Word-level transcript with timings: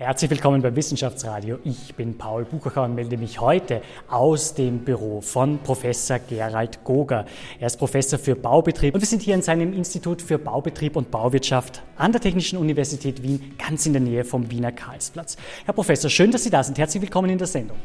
Herzlich 0.00 0.30
willkommen 0.30 0.62
beim 0.62 0.76
Wissenschaftsradio. 0.76 1.58
Ich 1.64 1.96
bin 1.96 2.16
Paul 2.16 2.44
Buchacher 2.44 2.84
und 2.84 2.94
melde 2.94 3.16
mich 3.16 3.40
heute 3.40 3.82
aus 4.06 4.54
dem 4.54 4.84
Büro 4.84 5.20
von 5.20 5.58
Professor 5.58 6.20
Gerald 6.20 6.84
Goger. 6.84 7.26
Er 7.58 7.66
ist 7.66 7.78
Professor 7.78 8.16
für 8.16 8.36
Baubetrieb 8.36 8.94
und 8.94 9.00
wir 9.00 9.08
sind 9.08 9.22
hier 9.22 9.34
in 9.34 9.42
seinem 9.42 9.72
Institut 9.72 10.22
für 10.22 10.38
Baubetrieb 10.38 10.94
und 10.94 11.10
Bauwirtschaft 11.10 11.82
an 11.96 12.12
der 12.12 12.20
Technischen 12.20 12.58
Universität 12.58 13.24
Wien, 13.24 13.56
ganz 13.58 13.86
in 13.86 13.92
der 13.92 14.00
Nähe 14.00 14.24
vom 14.24 14.48
Wiener 14.52 14.70
Karlsplatz. 14.70 15.36
Herr 15.64 15.74
Professor, 15.74 16.08
schön, 16.08 16.30
dass 16.30 16.44
Sie 16.44 16.50
da 16.50 16.62
sind. 16.62 16.78
Herzlich 16.78 17.02
willkommen 17.02 17.30
in 17.30 17.38
der 17.38 17.48
Sendung. 17.48 17.78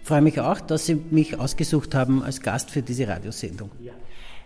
Ich 0.00 0.06
freue 0.06 0.22
mich 0.22 0.38
auch, 0.38 0.60
dass 0.60 0.86
Sie 0.86 1.02
mich 1.10 1.36
ausgesucht 1.36 1.96
haben 1.96 2.22
als 2.22 2.40
Gast 2.40 2.70
für 2.70 2.80
diese 2.80 3.08
Radiosendung. 3.08 3.72
Ja. 3.82 3.92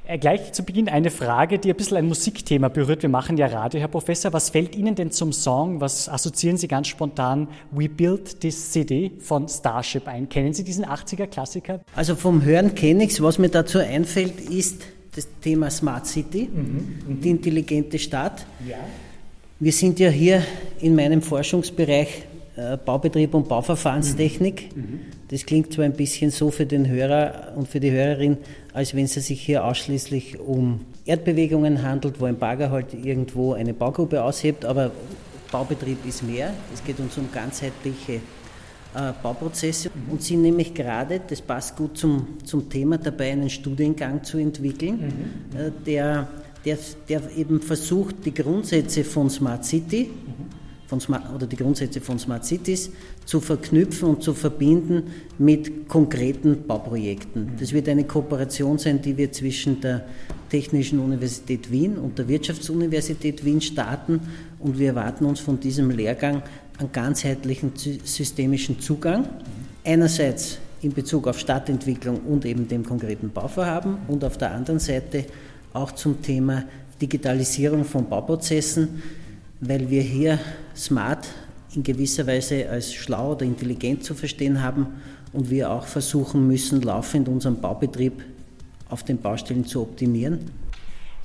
Äh, 0.07 0.19
gleich 0.19 0.53
zu 0.53 0.65
Beginn 0.65 0.91
eine 0.91 1.11
Frage, 1.11 1.59
die 1.59 1.71
ein 1.71 1.77
bisschen 1.77 1.97
ein 1.97 2.07
Musikthema 2.07 2.69
berührt. 2.69 3.01
Wir 3.01 3.09
machen 3.09 3.39
ja 3.39 3.47
Radio, 3.47 3.81
Herr 3.81 3.89
Professor. 3.89 4.35
Was 4.35 4.51
fällt 4.51 4.77
Ihnen 4.77 4.95
denn 4.95 5.11
zum 5.11 5.33
Song, 5.33 5.81
was 5.81 6.11
assoziieren 6.11 6.59
Sie 6.59 6.69
ganz 6.69 6.89
spontan 6.89 7.49
We 7.71 7.89
Built 7.89 8.41
This 8.41 8.71
City 8.71 9.13
von 9.19 9.49
Starship 9.49 10.07
ein? 10.07 10.29
Kennen 10.29 10.53
Sie 10.53 10.63
diesen 10.63 10.85
80er-Klassiker? 10.85 11.81
Also 11.97 12.17
vom 12.17 12.45
Hören 12.45 12.75
kenne 12.75 13.05
ich 13.05 13.13
es. 13.13 13.23
Was 13.23 13.39
mir 13.39 13.49
dazu 13.49 13.79
einfällt, 13.79 14.43
ist 14.43 14.83
das 15.17 15.27
Thema 15.41 15.71
Smart 15.71 16.07
City, 16.07 16.51
mhm, 16.53 17.21
die 17.23 17.31
intelligente 17.31 17.99
Stadt. 17.99 18.45
Ja. 18.69 18.77
Wir 19.59 19.73
sind 19.73 19.99
ja 20.01 20.11
hier 20.11 20.43
in 20.81 20.95
meinem 20.95 21.23
Forschungsbereich 21.23 22.25
Baubetrieb 22.85 23.35
und 23.35 23.49
Bauverfahrenstechnik. 23.49 24.77
Mhm. 24.77 25.01
Das 25.29 25.45
klingt 25.45 25.73
zwar 25.73 25.85
ein 25.85 25.95
bisschen 25.95 26.31
so 26.31 26.51
für 26.51 26.67
den 26.67 26.89
Hörer 26.89 27.53
und 27.57 27.67
für 27.67 27.81
die 27.81 27.91
Hörerin, 27.91 28.37
als 28.73 28.95
wenn 28.95 29.07
es 29.07 29.15
sich 29.15 29.41
hier 29.41 29.65
ausschließlich 29.65 30.39
um 30.39 30.81
Erdbewegungen 31.05 31.83
handelt, 31.83 32.21
wo 32.21 32.27
ein 32.27 32.39
Bagger 32.39 32.71
halt 32.71 32.95
irgendwo 32.95 33.55
eine 33.55 33.75
Baugruppe 33.75 34.23
aushebt, 34.23 34.65
aber 34.65 34.93
Baubetrieb 35.51 36.07
ist 36.07 36.23
mehr. 36.23 36.53
Es 36.73 36.85
geht 36.85 37.01
uns 37.01 37.19
um 37.19 37.31
ganzheitliche 37.33 38.15
äh, 38.15 39.13
Bauprozesse 39.21 39.91
und 40.09 40.23
sind 40.23 40.43
nämlich 40.43 40.73
gerade, 40.75 41.21
das 41.27 41.43
passt 41.43 41.77
gut 41.77 41.99
zum, 41.99 42.39
zum 42.45 42.71
Thema, 42.71 42.99
dabei 42.99 43.33
einen 43.33 43.51
Studiengang 43.51 44.23
zu 44.23 44.39
entwickeln, 44.39 45.13
mhm. 45.53 45.59
äh, 45.59 45.71
der, 45.85 46.29
der, 46.65 46.79
der 47.09 47.21
eben 47.37 47.61
versucht, 47.61 48.25
die 48.25 48.33
Grundsätze 48.33 49.03
von 49.03 49.29
Smart 49.29 49.65
City, 49.65 50.11
mhm 50.11 50.54
von 50.95 51.01
Smart, 51.01 51.35
oder 51.35 51.47
die 51.47 51.57
Grundsätze 51.57 52.01
von 52.01 52.19
Smart 52.19 52.45
Cities 52.45 52.91
zu 53.25 53.41
verknüpfen 53.41 54.09
und 54.09 54.23
zu 54.23 54.33
verbinden 54.33 55.05
mit 55.39 55.89
konkreten 55.89 56.67
Bauprojekten. 56.69 57.53
Das 57.59 57.73
wird 57.73 57.89
eine 57.89 58.05
Kooperation 58.05 58.79
sein, 58.79 59.03
die 59.03 59.17
wir 59.17 59.33
zwischen 59.33 59.81
der 59.81 60.05
Technischen 60.51 61.01
Universität 61.01 61.73
Wien 61.73 61.97
und 61.97 62.19
der 62.19 62.29
Wirtschaftsuniversität 62.29 63.45
Wien 63.45 63.61
starten 63.61 64.21
und 64.61 64.79
wir 64.79 64.89
erwarten 64.89 65.25
uns 65.25 65.41
von 65.41 65.59
diesem 65.59 65.91
Lehrgang 65.91 66.43
einen 66.79 66.93
ganzheitlichen 66.93 67.73
systemischen 68.05 68.79
Zugang. 68.79 69.29
Einerseits 69.85 70.59
in 70.83 70.93
Bezug 70.93 71.27
auf 71.27 71.41
Stadtentwicklung 71.41 72.21
und 72.21 72.45
eben 72.45 72.69
dem 72.69 72.85
konkreten 72.85 73.31
Bauvorhaben 73.31 73.99
und 74.07 74.23
auf 74.23 74.39
der 74.39 74.53
anderen 74.53 74.79
Seite 74.79 75.25
auch 75.73 75.91
zum 75.93 76.23
Thema 76.23 76.65
Digitalisierung 77.01 77.85
von 77.85 78.09
Bauprozessen 78.09 79.03
weil 79.61 79.89
wir 79.91 80.03
hier 80.03 80.39
smart 80.77 81.27
in 81.75 81.83
gewisser 81.83 82.27
Weise 82.27 82.69
als 82.69 82.93
schlau 82.93 83.33
oder 83.33 83.45
intelligent 83.45 84.05
zu 84.05 84.15
verstehen 84.15 84.63
haben 84.63 84.87
und 85.33 85.51
wir 85.51 85.71
auch 85.71 85.87
versuchen 85.87 86.47
müssen, 86.47 86.83
laufend 86.83 87.29
unseren 87.29 87.61
Baubetrieb 87.61 88.23
auf 88.89 89.03
den 89.03 89.19
Baustellen 89.19 89.67
zu 89.67 89.83
optimieren. 89.83 90.51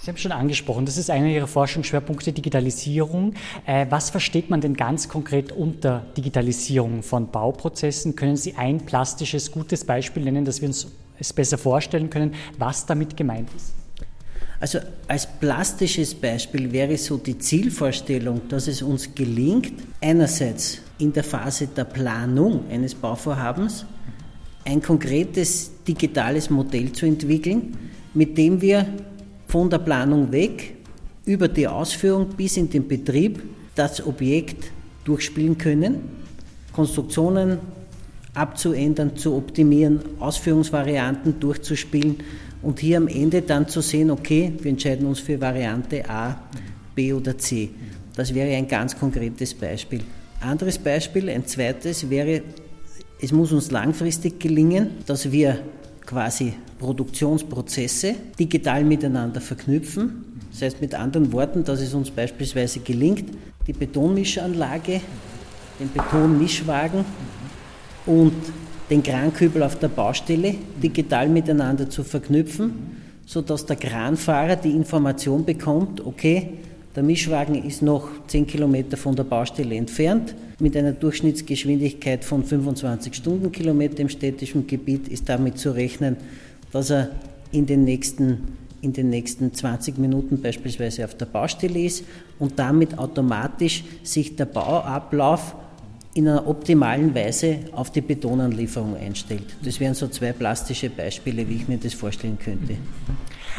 Sie 0.02 0.10
haben 0.10 0.18
schon 0.18 0.32
angesprochen, 0.32 0.86
das 0.86 0.98
ist 0.98 1.10
einer 1.10 1.28
Ihrer 1.28 1.46
Forschungsschwerpunkte, 1.46 2.32
Digitalisierung. 2.32 3.34
Äh, 3.66 3.86
was 3.90 4.10
versteht 4.10 4.50
man 4.50 4.62
denn 4.62 4.76
ganz 4.76 5.10
konkret 5.10 5.52
unter 5.52 6.06
Digitalisierung 6.16 7.04
von 7.04 7.30
Bauprozessen? 7.30 8.16
Können 8.16 8.38
Sie 8.38 8.56
ein 8.56 8.86
plastisches, 8.86 9.52
gutes 9.52 9.84
Beispiel 9.84 10.24
nennen, 10.24 10.46
dass 10.46 10.62
wir 10.62 10.70
uns 10.70 10.88
es 11.20 11.34
besser 11.34 11.58
vorstellen 11.58 12.10
können, 12.10 12.34
was 12.58 12.86
damit 12.86 13.18
gemeint 13.18 13.50
ist? 13.54 13.79
Also 14.60 14.80
als 15.08 15.26
plastisches 15.26 16.14
Beispiel 16.14 16.72
wäre 16.72 16.98
so 16.98 17.18
die 17.18 17.38
Zielvorstellung, 17.38 18.42
dass 18.50 18.68
es 18.68 18.82
uns 18.82 19.16
gelingt, 19.16 19.72
einerseits 20.02 20.80
in 20.98 21.14
der 21.14 21.24
Phase 21.24 21.68
der 21.68 21.86
Planung 21.86 22.70
eines 22.70 22.94
Bauvorhabens 22.94 23.86
ein 24.66 24.82
konkretes 24.82 25.72
digitales 25.88 26.50
Modell 26.50 26.92
zu 26.92 27.06
entwickeln, 27.06 27.78
mit 28.14 28.38
dem 28.38 28.62
wir 28.62 28.86
von 29.48 29.70
der 29.70 29.80
Planung 29.80 30.32
weg 30.32 30.76
über 31.26 31.48
die 31.48 31.68
Ausführung 31.68 32.30
bis 32.30 32.58
in 32.58 32.70
den 32.70 32.88
Betrieb 32.88 33.42
das 33.76 34.06
Objekt 34.06 34.72
durchspielen 35.06 35.58
können, 35.58 36.02
Konstruktionen 36.74 37.60
abzuändern, 38.34 39.16
zu 39.16 39.36
optimieren, 39.36 40.02
Ausführungsvarianten 40.20 41.40
durchzuspielen 41.40 42.18
und 42.62 42.80
hier 42.80 42.98
am 42.98 43.08
Ende 43.08 43.42
dann 43.42 43.68
zu 43.68 43.82
sehen, 43.82 44.12
okay, 44.12 44.54
wir 44.62 44.72
entscheiden 44.72 45.08
uns 45.08 45.20
für 45.20 45.40
Variante 45.40 46.10
A, 46.10 46.40
B 46.96 47.14
oder 47.14 47.38
C. 47.38 47.70
Das 48.16 48.34
wäre 48.34 48.56
ein 48.56 48.68
ganz 48.68 48.98
konkretes 48.98 49.54
Beispiel. 49.54 50.02
Anderes 50.42 50.78
Beispiel, 50.78 51.30
ein 51.30 51.46
zweites 51.46 52.10
wäre, 52.10 52.42
es 53.22 53.32
muss 53.32 53.52
uns 53.52 53.72
langfristig 53.72 54.40
gelingen, 54.40 54.92
dass 55.06 55.32
wir 55.32 55.60
quasi 56.06 56.54
Produktionsprozesse 56.80 58.16
digital 58.40 58.84
miteinander 58.84 59.42
verknüpfen. 59.42 60.24
Das 60.52 60.62
heißt 60.62 60.82
mit 60.82 60.96
anderen 60.96 61.32
Worten, 61.32 61.64
dass 61.64 61.82
es 61.82 61.94
uns 61.94 62.10
beispielsweise 62.10 62.80
gelingt, 62.80 63.26
die 63.68 63.74
Betonmischanlage, 63.74 65.02
den 65.80 65.92
Betonmischwagen 65.94 67.06
und 68.06 68.34
den 68.90 69.04
Krankübel 69.04 69.64
auf 69.64 69.78
der 69.78 69.90
Baustelle 69.90 70.56
digital 70.82 71.30
miteinander 71.30 71.90
zu 71.90 72.04
verknüpfen, 72.04 72.74
sodass 73.26 73.66
der 73.66 73.76
Kranfahrer 73.76 74.56
die 74.56 74.72
Information 74.72 75.46
bekommt, 75.46 76.06
okay, 76.06 76.50
der 76.96 77.04
Mischwagen 77.04 77.64
ist 77.64 77.84
noch 77.84 78.10
10 78.28 78.48
Kilometer 78.48 78.98
von 78.98 79.16
der 79.16 79.24
Baustelle 79.24 79.76
entfernt. 79.76 80.34
Mit 80.60 80.76
einer 80.76 80.92
Durchschnittsgeschwindigkeit 80.92 82.26
von 82.26 82.44
25 82.44 83.14
Stundenkilometer 83.14 84.00
im 84.00 84.10
städtischen 84.10 84.66
Gebiet 84.66 85.08
ist 85.08 85.30
damit 85.30 85.60
zu 85.60 85.72
rechnen, 85.72 86.18
dass 86.72 86.90
er 86.90 87.12
in 87.52 87.66
den 87.66 87.84
nächsten 87.84 88.58
in 88.82 88.94
den 88.94 89.10
nächsten 89.10 89.54
20 89.54 89.98
Minuten 89.98 90.42
beispielsweise 90.42 91.04
auf 91.04 91.16
der 91.16 91.26
Baustelle 91.26 91.80
ist 91.80 92.06
und 92.40 92.58
damit 92.58 92.98
automatisch 92.98 93.84
sich 94.04 94.38
der 94.38 94.46
Bauablauf 94.46 95.54
in 96.14 96.28
einer 96.28 96.48
optimalen 96.48 97.14
Weise 97.14 97.60
auf 97.72 97.92
die 97.92 98.02
Betonanlieferung 98.02 98.96
einstellt. 98.98 99.46
Das 99.64 99.80
wären 99.80 99.94
so 99.94 100.08
zwei 100.08 100.34
plastische 100.34 100.90
Beispiele, 100.90 101.48
wie 101.48 101.56
ich 101.58 101.68
mir 101.68 101.78
das 101.78 101.94
vorstellen 101.94 102.40
könnte. 102.40 102.78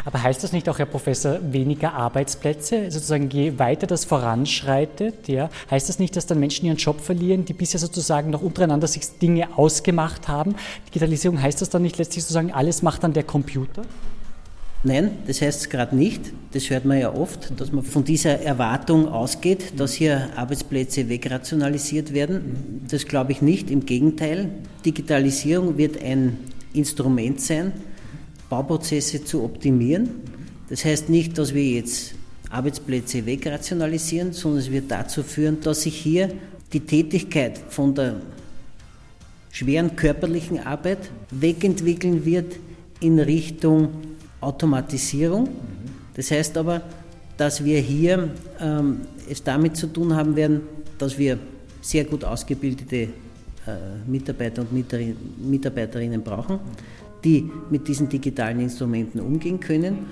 Aber 0.05 0.23
heißt 0.23 0.43
das 0.43 0.53
nicht 0.53 0.69
auch, 0.69 0.79
Herr 0.79 0.87
Professor, 0.87 1.39
weniger 1.53 1.93
Arbeitsplätze? 1.93 2.91
Sozusagen, 2.91 3.29
je 3.31 3.59
weiter 3.59 3.87
das 3.87 4.05
voranschreitet, 4.05 5.29
ja, 5.29 5.51
heißt 5.71 5.89
das 5.89 5.99
nicht, 5.99 6.17
dass 6.17 6.27
dann 6.27 6.41
Menschen 6.41 6.67
ihren 6.67 6.77
Job 6.77 7.01
verlieren, 7.01 7.45
die 7.45 7.53
bisher 7.53 7.79
sozusagen 7.79 8.31
noch 8.31 8.43
untereinander 8.43 8.87
sich 8.87 9.03
Dinge 9.19 9.49
ausgemacht 9.57 10.29
haben? 10.29 10.55
Digitalisierung 10.89 11.41
heißt 11.41 11.61
das 11.61 11.71
dann 11.71 11.83
nicht 11.83 11.99
letztlich 11.99 12.25
sozusagen, 12.25 12.53
alles 12.53 12.83
macht 12.83 13.05
dann 13.05 13.13
der 13.13 13.25
Computer? 13.25 13.83
Nein, 14.83 15.11
das 15.27 15.43
heißt 15.43 15.61
es 15.61 15.69
gerade 15.69 15.95
nicht. 15.95 16.33
Das 16.53 16.71
hört 16.71 16.87
man 16.87 16.99
ja 16.99 17.15
oft, 17.15 17.53
dass 17.61 17.71
man 17.71 17.85
von 17.85 18.03
dieser 18.03 18.41
Erwartung 18.41 19.09
ausgeht, 19.09 19.75
dass 19.77 19.93
hier 19.93 20.31
Arbeitsplätze 20.37 21.09
wegrationalisiert 21.11 22.15
werden. 22.15 22.87
Das 22.89 23.05
glaube 23.05 23.33
ich 23.33 23.43
nicht. 23.43 23.71
Im 23.71 23.85
Gegenteil, 23.85 24.49
Digitalisierung 24.85 25.77
wird 25.77 26.03
ein 26.03 26.39
Instrument 26.73 27.43
sein, 27.43 27.73
Bauprozesse 28.49 29.23
zu 29.23 29.45
optimieren. 29.45 30.09
Das 30.71 30.85
heißt 30.87 31.11
nicht, 31.11 31.37
dass 31.37 31.53
wir 31.53 31.65
jetzt 31.65 32.15
Arbeitsplätze 32.49 33.27
wegrationalisieren, 33.27 34.33
sondern 34.33 34.61
es 34.61 34.71
wird 34.71 34.91
dazu 34.91 35.23
führen, 35.23 35.61
dass 35.61 35.83
sich 35.83 35.97
hier 35.97 36.31
die 36.73 36.81
Tätigkeit 36.81 37.59
von 37.69 37.95
der 37.95 38.23
schweren 39.53 39.95
körperlichen 39.95 40.59
Arbeit 40.59 41.11
wegentwickeln 41.31 42.25
wird 42.25 42.57
in 43.01 43.19
Richtung 43.19 43.91
Automatisierung. 44.41 45.49
Das 46.15 46.31
heißt 46.31 46.57
aber, 46.57 46.83
dass 47.37 47.65
wir 47.65 47.79
hier 47.81 48.31
ähm, 48.61 49.03
es 49.29 49.43
damit 49.43 49.77
zu 49.77 49.87
tun 49.87 50.15
haben 50.15 50.37
werden, 50.37 50.63
dass 50.99 51.19
wir 51.19 51.39
sehr 51.81 52.05
gut 52.05 52.25
ausgebildete 52.25 52.97
äh, 52.97 53.09
Mitarbeiter 54.07 54.63
und 54.63 54.73
Mitarbeiterinnen 54.73 56.23
brauchen, 56.23 56.59
die 57.25 57.51
mit 57.71 57.89
diesen 57.89 58.09
digitalen 58.09 58.61
Instrumenten 58.61 59.21
umgehen 59.21 59.61
können 59.61 60.07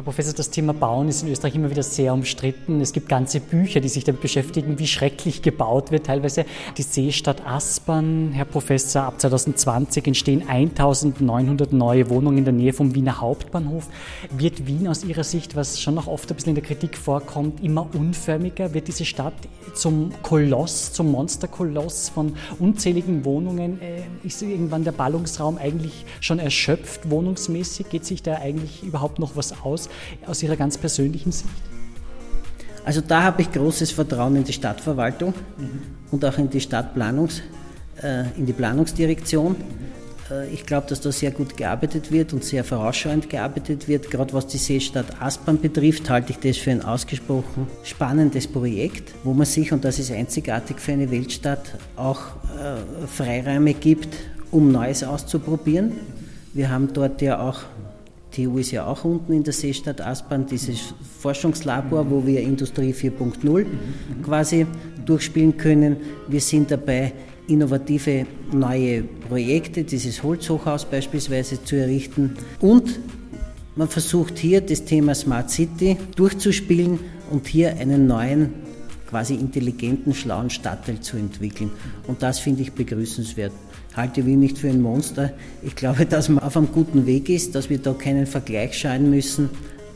Herr 0.00 0.04
Professor, 0.04 0.32
das 0.32 0.48
Thema 0.48 0.72
Bauen 0.72 1.10
ist 1.10 1.22
in 1.22 1.28
Österreich 1.28 1.54
immer 1.56 1.68
wieder 1.68 1.82
sehr 1.82 2.14
umstritten. 2.14 2.80
Es 2.80 2.94
gibt 2.94 3.06
ganze 3.10 3.38
Bücher, 3.38 3.80
die 3.80 3.90
sich 3.90 4.02
damit 4.02 4.22
beschäftigen, 4.22 4.78
wie 4.78 4.86
schrecklich 4.86 5.42
gebaut 5.42 5.90
wird. 5.90 6.06
Teilweise 6.06 6.46
die 6.78 6.82
Seestadt 6.82 7.46
Aspern, 7.46 8.32
Herr 8.32 8.46
Professor, 8.46 9.02
ab 9.02 9.20
2020 9.20 10.06
entstehen 10.06 10.48
1900 10.48 11.74
neue 11.74 12.08
Wohnungen 12.08 12.38
in 12.38 12.44
der 12.46 12.54
Nähe 12.54 12.72
vom 12.72 12.94
Wiener 12.94 13.20
Hauptbahnhof. 13.20 13.88
Wird 14.30 14.66
Wien 14.66 14.88
aus 14.88 15.04
Ihrer 15.04 15.22
Sicht, 15.22 15.54
was 15.54 15.78
schon 15.78 15.96
noch 15.96 16.06
oft 16.06 16.30
ein 16.30 16.34
bisschen 16.34 16.52
in 16.52 16.54
der 16.54 16.64
Kritik 16.64 16.96
vorkommt, 16.96 17.62
immer 17.62 17.86
unförmiger? 17.94 18.72
Wird 18.72 18.88
diese 18.88 19.04
Stadt 19.04 19.34
zum 19.74 20.12
Koloss, 20.22 20.94
zum 20.94 21.10
Monsterkoloss 21.10 22.08
von 22.08 22.36
unzähligen 22.58 23.26
Wohnungen? 23.26 23.78
Äh, 23.82 24.00
ist 24.26 24.40
irgendwann 24.40 24.82
der 24.82 24.92
Ballungsraum 24.92 25.58
eigentlich 25.58 26.06
schon 26.22 26.38
erschöpft, 26.38 27.10
wohnungsmäßig? 27.10 27.90
Geht 27.90 28.06
sich 28.06 28.22
da 28.22 28.36
eigentlich 28.36 28.82
überhaupt 28.82 29.18
noch 29.18 29.36
was 29.36 29.60
aus, 29.62 29.89
aus 30.26 30.42
Ihrer 30.42 30.56
ganz 30.56 30.78
persönlichen 30.78 31.32
Sicht? 31.32 31.48
Also 32.84 33.00
da 33.00 33.22
habe 33.22 33.42
ich 33.42 33.52
großes 33.52 33.92
Vertrauen 33.92 34.36
in 34.36 34.44
die 34.44 34.52
Stadtverwaltung 34.52 35.34
mhm. 35.58 35.80
und 36.10 36.24
auch 36.24 36.38
in 36.38 36.48
die 36.48 36.60
Stadtplanungs, 36.60 37.42
äh, 38.02 38.24
in 38.38 38.46
die 38.46 38.52
Planungsdirektion. 38.52 39.56
Äh, 40.30 40.48
ich 40.48 40.64
glaube, 40.64 40.86
dass 40.88 41.00
da 41.00 41.12
sehr 41.12 41.30
gut 41.30 41.56
gearbeitet 41.56 42.10
wird 42.10 42.32
und 42.32 42.44
sehr 42.44 42.64
vorausschauend 42.64 43.28
gearbeitet 43.28 43.88
wird. 43.88 44.10
Gerade 44.10 44.32
was 44.32 44.46
die 44.46 44.58
Seestadt 44.58 45.20
Aspern 45.20 45.60
betrifft, 45.60 46.08
halte 46.08 46.32
ich 46.32 46.38
das 46.38 46.56
für 46.56 46.70
ein 46.70 46.82
ausgesprochen 46.82 47.66
spannendes 47.82 48.46
Projekt, 48.46 49.12
wo 49.24 49.34
man 49.34 49.46
sich, 49.46 49.72
und 49.72 49.84
das 49.84 49.98
ist 49.98 50.10
einzigartig 50.10 50.78
für 50.80 50.92
eine 50.92 51.10
Weltstadt, 51.10 51.76
auch 51.96 52.20
äh, 52.58 53.06
Freiräume 53.06 53.74
gibt, 53.74 54.16
um 54.50 54.72
Neues 54.72 55.04
auszuprobieren. 55.04 55.92
Wir 56.54 56.70
haben 56.70 56.92
dort 56.92 57.22
ja 57.22 57.40
auch 57.40 57.60
TU 58.30 58.58
ist 58.58 58.70
ja 58.70 58.86
auch 58.86 59.04
unten 59.04 59.32
in 59.32 59.42
der 59.42 59.52
Seestadt 59.52 60.00
Aspern, 60.00 60.46
dieses 60.46 60.94
Forschungslabor, 61.18 62.10
wo 62.10 62.26
wir 62.26 62.40
Industrie 62.40 62.92
4.0 62.92 63.66
quasi 64.22 64.66
durchspielen 65.04 65.56
können. 65.56 65.96
Wir 66.28 66.40
sind 66.40 66.70
dabei, 66.70 67.12
innovative 67.48 68.26
neue 68.52 69.02
Projekte, 69.02 69.82
dieses 69.82 70.22
Holzhochhaus 70.22 70.84
beispielsweise 70.84 71.62
zu 71.62 71.76
errichten. 71.76 72.36
Und 72.60 73.00
man 73.76 73.88
versucht 73.88 74.38
hier 74.38 74.60
das 74.60 74.84
Thema 74.84 75.14
Smart 75.14 75.50
City 75.50 75.96
durchzuspielen 76.16 77.00
und 77.30 77.46
hier 77.46 77.76
einen 77.76 78.06
neuen, 78.06 78.54
quasi 79.08 79.34
intelligenten, 79.34 80.14
schlauen 80.14 80.50
Stadtteil 80.50 81.00
zu 81.00 81.16
entwickeln. 81.16 81.70
Und 82.06 82.22
das 82.22 82.38
finde 82.38 82.62
ich 82.62 82.72
begrüßenswert 82.72 83.52
halte 83.96 84.24
Wien 84.26 84.40
nicht 84.40 84.58
für 84.58 84.68
ein 84.68 84.80
Monster. 84.80 85.32
Ich 85.62 85.74
glaube, 85.74 86.06
dass 86.06 86.28
man 86.28 86.42
auf 86.42 86.56
einem 86.56 86.72
guten 86.72 87.06
Weg 87.06 87.28
ist, 87.28 87.54
dass 87.54 87.70
wir 87.70 87.78
da 87.78 87.92
keinen 87.92 88.26
Vergleich 88.26 88.78
scheuen 88.78 89.10
müssen. 89.10 89.50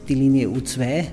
Die 0.09 0.15
Linie 0.15 0.49
U2, 0.49 1.05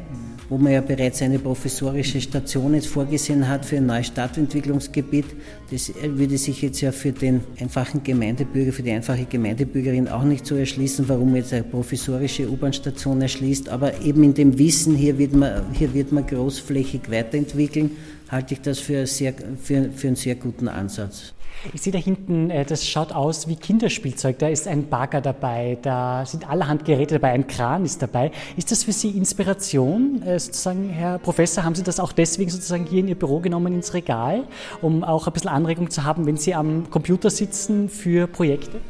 wo 0.49 0.57
man 0.57 0.73
ja 0.73 0.81
bereits 0.81 1.21
eine 1.21 1.39
professorische 1.39 2.19
Station 2.19 2.73
jetzt 2.73 2.87
vorgesehen 2.87 3.47
hat 3.47 3.65
für 3.65 3.77
ein 3.77 3.85
neues 3.85 4.07
Stadtentwicklungsgebiet, 4.07 5.25
das 5.71 5.93
würde 6.03 6.37
sich 6.37 6.61
jetzt 6.61 6.81
ja 6.81 6.91
für 6.91 7.13
den 7.13 7.39
einfachen 7.57 8.03
Gemeindebürger, 8.03 8.73
für 8.73 8.83
die 8.83 8.91
einfache 8.91 9.23
Gemeindebürgerin 9.23 10.09
auch 10.09 10.23
nicht 10.23 10.45
so 10.45 10.55
erschließen, 10.55 11.07
warum 11.07 11.37
jetzt 11.37 11.53
eine 11.53 11.63
professorische 11.63 12.49
U-Bahn-Station 12.49 13.21
erschließt. 13.21 13.69
Aber 13.69 14.01
eben 14.01 14.23
in 14.23 14.33
dem 14.33 14.57
Wissen, 14.57 14.95
hier 14.95 15.17
wird 15.17 15.33
man, 15.33 15.71
hier 15.71 15.93
wird 15.93 16.11
man 16.11 16.27
großflächig 16.27 17.09
weiterentwickeln, 17.09 17.91
halte 18.27 18.55
ich 18.55 18.61
das 18.61 18.79
für, 18.79 19.07
sehr, 19.07 19.33
für, 19.61 19.89
für 19.95 20.07
einen 20.07 20.15
sehr 20.17 20.35
guten 20.35 20.67
Ansatz. 20.67 21.33
Ich 21.73 21.81
sehe 21.81 21.93
da 21.93 21.99
hinten, 21.99 22.49
äh, 22.49 22.65
das 22.65 22.87
schaut 22.87 23.11
aus 23.11 23.47
wie 23.47 23.55
Kinderspielzeug. 23.55 24.39
Da 24.39 24.47
ist 24.47 24.67
ein 24.67 24.89
Bagger 24.89 25.21
dabei, 25.21 25.77
da 25.81 26.25
sind 26.25 26.49
allerhand 26.49 26.85
Geräte 26.85 27.15
dabei, 27.15 27.31
ein 27.31 27.47
Kran 27.47 27.85
ist 27.85 28.01
dabei. 28.01 28.31
Ist 28.57 28.71
das 28.71 28.83
für 28.83 28.91
Sie 28.91 29.09
Inspiration? 29.11 30.23
Äh, 30.23 30.39
sozusagen, 30.39 30.89
Herr 30.89 31.19
Professor, 31.19 31.63
haben 31.63 31.75
Sie 31.75 31.83
das 31.83 31.99
auch 31.99 32.11
deswegen 32.11 32.49
sozusagen 32.49 32.85
hier 32.85 32.99
in 32.99 33.07
Ihr 33.07 33.15
Büro 33.15 33.39
genommen 33.39 33.73
ins 33.73 33.93
Regal, 33.93 34.45
um 34.81 35.03
auch 35.03 35.27
ein 35.27 35.33
bisschen 35.33 35.49
Anregung 35.49 35.89
zu 35.89 36.03
haben, 36.03 36.25
wenn 36.25 36.37
Sie 36.37 36.53
am 36.55 36.89
Computer 36.89 37.29
sitzen 37.29 37.89
für 37.89 38.27
Projekte? 38.27 38.81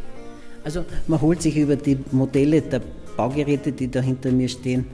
Also 0.63 0.85
man 1.07 1.19
holt 1.21 1.41
sich 1.41 1.57
über 1.57 1.75
die 1.75 1.97
Modelle 2.11 2.61
der 2.61 2.81
Baugeräte, 3.17 3.71
die 3.71 3.89
da 3.89 3.99
hinter 3.99 4.31
mir 4.31 4.47
stehen, 4.47 4.85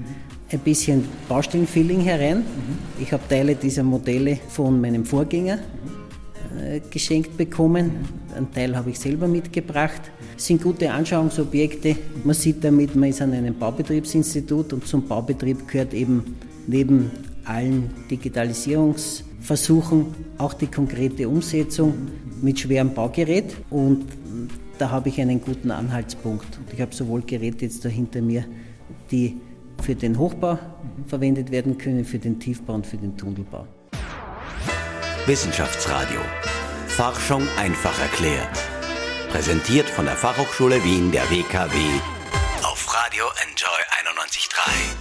ein 0.51 0.59
bisschen 0.59 1.05
Baustellenfeeling 1.27 2.01
herein. 2.01 2.39
Mhm. 2.39 2.43
Ich 3.01 3.11
habe 3.11 3.23
Teile 3.27 3.55
dieser 3.55 3.83
Modelle 3.83 4.39
von 4.47 4.79
meinem 4.79 5.05
Vorgänger. 5.05 5.59
Äh, 6.57 6.81
geschenkt 6.89 7.37
bekommen. 7.37 7.91
Einen 8.35 8.51
Teil 8.51 8.75
habe 8.75 8.89
ich 8.89 8.99
selber 8.99 9.27
mitgebracht. 9.27 10.01
Es 10.35 10.47
sind 10.47 10.63
gute 10.63 10.91
Anschauungsobjekte. 10.91 11.95
Man 12.23 12.35
sieht 12.35 12.63
damit, 12.63 12.95
man 12.95 13.09
ist 13.09 13.21
an 13.21 13.33
einem 13.33 13.53
Baubetriebsinstitut 13.57 14.73
und 14.73 14.87
zum 14.87 15.07
Baubetrieb 15.07 15.67
gehört 15.67 15.93
eben 15.93 16.37
neben 16.65 17.11
allen 17.45 17.91
Digitalisierungsversuchen 18.09 20.05
auch 20.37 20.53
die 20.53 20.67
konkrete 20.67 21.29
Umsetzung 21.29 21.93
mit 22.41 22.59
schwerem 22.59 22.93
Baugerät. 22.93 23.55
Und 23.69 24.05
da 24.77 24.89
habe 24.89 25.09
ich 25.09 25.19
einen 25.21 25.41
guten 25.41 25.69
Anhaltspunkt. 25.71 26.59
Ich 26.73 26.81
habe 26.81 26.95
sowohl 26.95 27.21
Geräte 27.21 27.65
jetzt 27.65 27.85
da 27.85 27.89
hinter 27.89 28.21
mir, 28.21 28.45
die 29.11 29.37
für 29.81 29.95
den 29.95 30.17
Hochbau 30.17 30.57
verwendet 31.07 31.51
werden 31.51 31.77
können, 31.77 32.03
für 32.03 32.19
den 32.19 32.39
Tiefbau 32.39 32.75
und 32.75 32.87
für 32.87 32.97
den 32.97 33.15
Tunnelbau. 33.15 33.67
Wissenschaftsradio. 35.27 36.21
Forschung 36.87 37.45
einfach 37.57 37.99
erklärt. 37.99 38.57
Präsentiert 39.29 39.89
von 39.89 40.05
der 40.05 40.15
Fachhochschule 40.15 40.81
Wien 40.85 41.11
der 41.11 41.29
WKW 41.29 41.75
auf 42.63 42.87
Radio 42.95 43.25
Enjoy 43.45 43.67
91.3. 44.05 44.95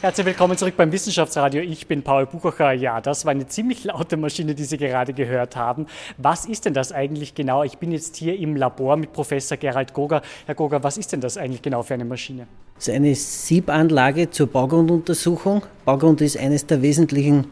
Herzlich 0.00 0.24
willkommen 0.24 0.56
zurück 0.56 0.78
beim 0.78 0.90
Wissenschaftsradio. 0.90 1.60
Ich 1.60 1.86
bin 1.86 2.02
Paul 2.02 2.24
Buchacher. 2.24 2.72
Ja, 2.72 3.02
das 3.02 3.26
war 3.26 3.32
eine 3.32 3.46
ziemlich 3.48 3.84
laute 3.84 4.16
Maschine, 4.16 4.54
die 4.54 4.64
Sie 4.64 4.78
gerade 4.78 5.12
gehört 5.12 5.54
haben. 5.54 5.84
Was 6.16 6.46
ist 6.46 6.64
denn 6.64 6.72
das 6.72 6.92
eigentlich 6.92 7.34
genau? 7.34 7.62
Ich 7.62 7.76
bin 7.76 7.92
jetzt 7.92 8.16
hier 8.16 8.38
im 8.38 8.56
Labor 8.56 8.96
mit 8.96 9.12
Professor 9.12 9.58
Gerald 9.58 9.92
Goger. 9.92 10.22
Herr 10.46 10.54
Goger, 10.54 10.82
was 10.82 10.96
ist 10.96 11.12
denn 11.12 11.20
das 11.20 11.36
eigentlich 11.36 11.60
genau 11.60 11.82
für 11.82 11.92
eine 11.92 12.06
Maschine? 12.06 12.46
Das 12.76 12.88
ist 12.88 12.94
eine 12.94 13.14
Siebanlage 13.14 14.30
zur 14.30 14.48
Baugrunduntersuchung. 14.48 15.62
Baugrund 15.84 16.20
ist 16.20 16.36
eines 16.36 16.66
der 16.66 16.82
wesentlichen 16.82 17.46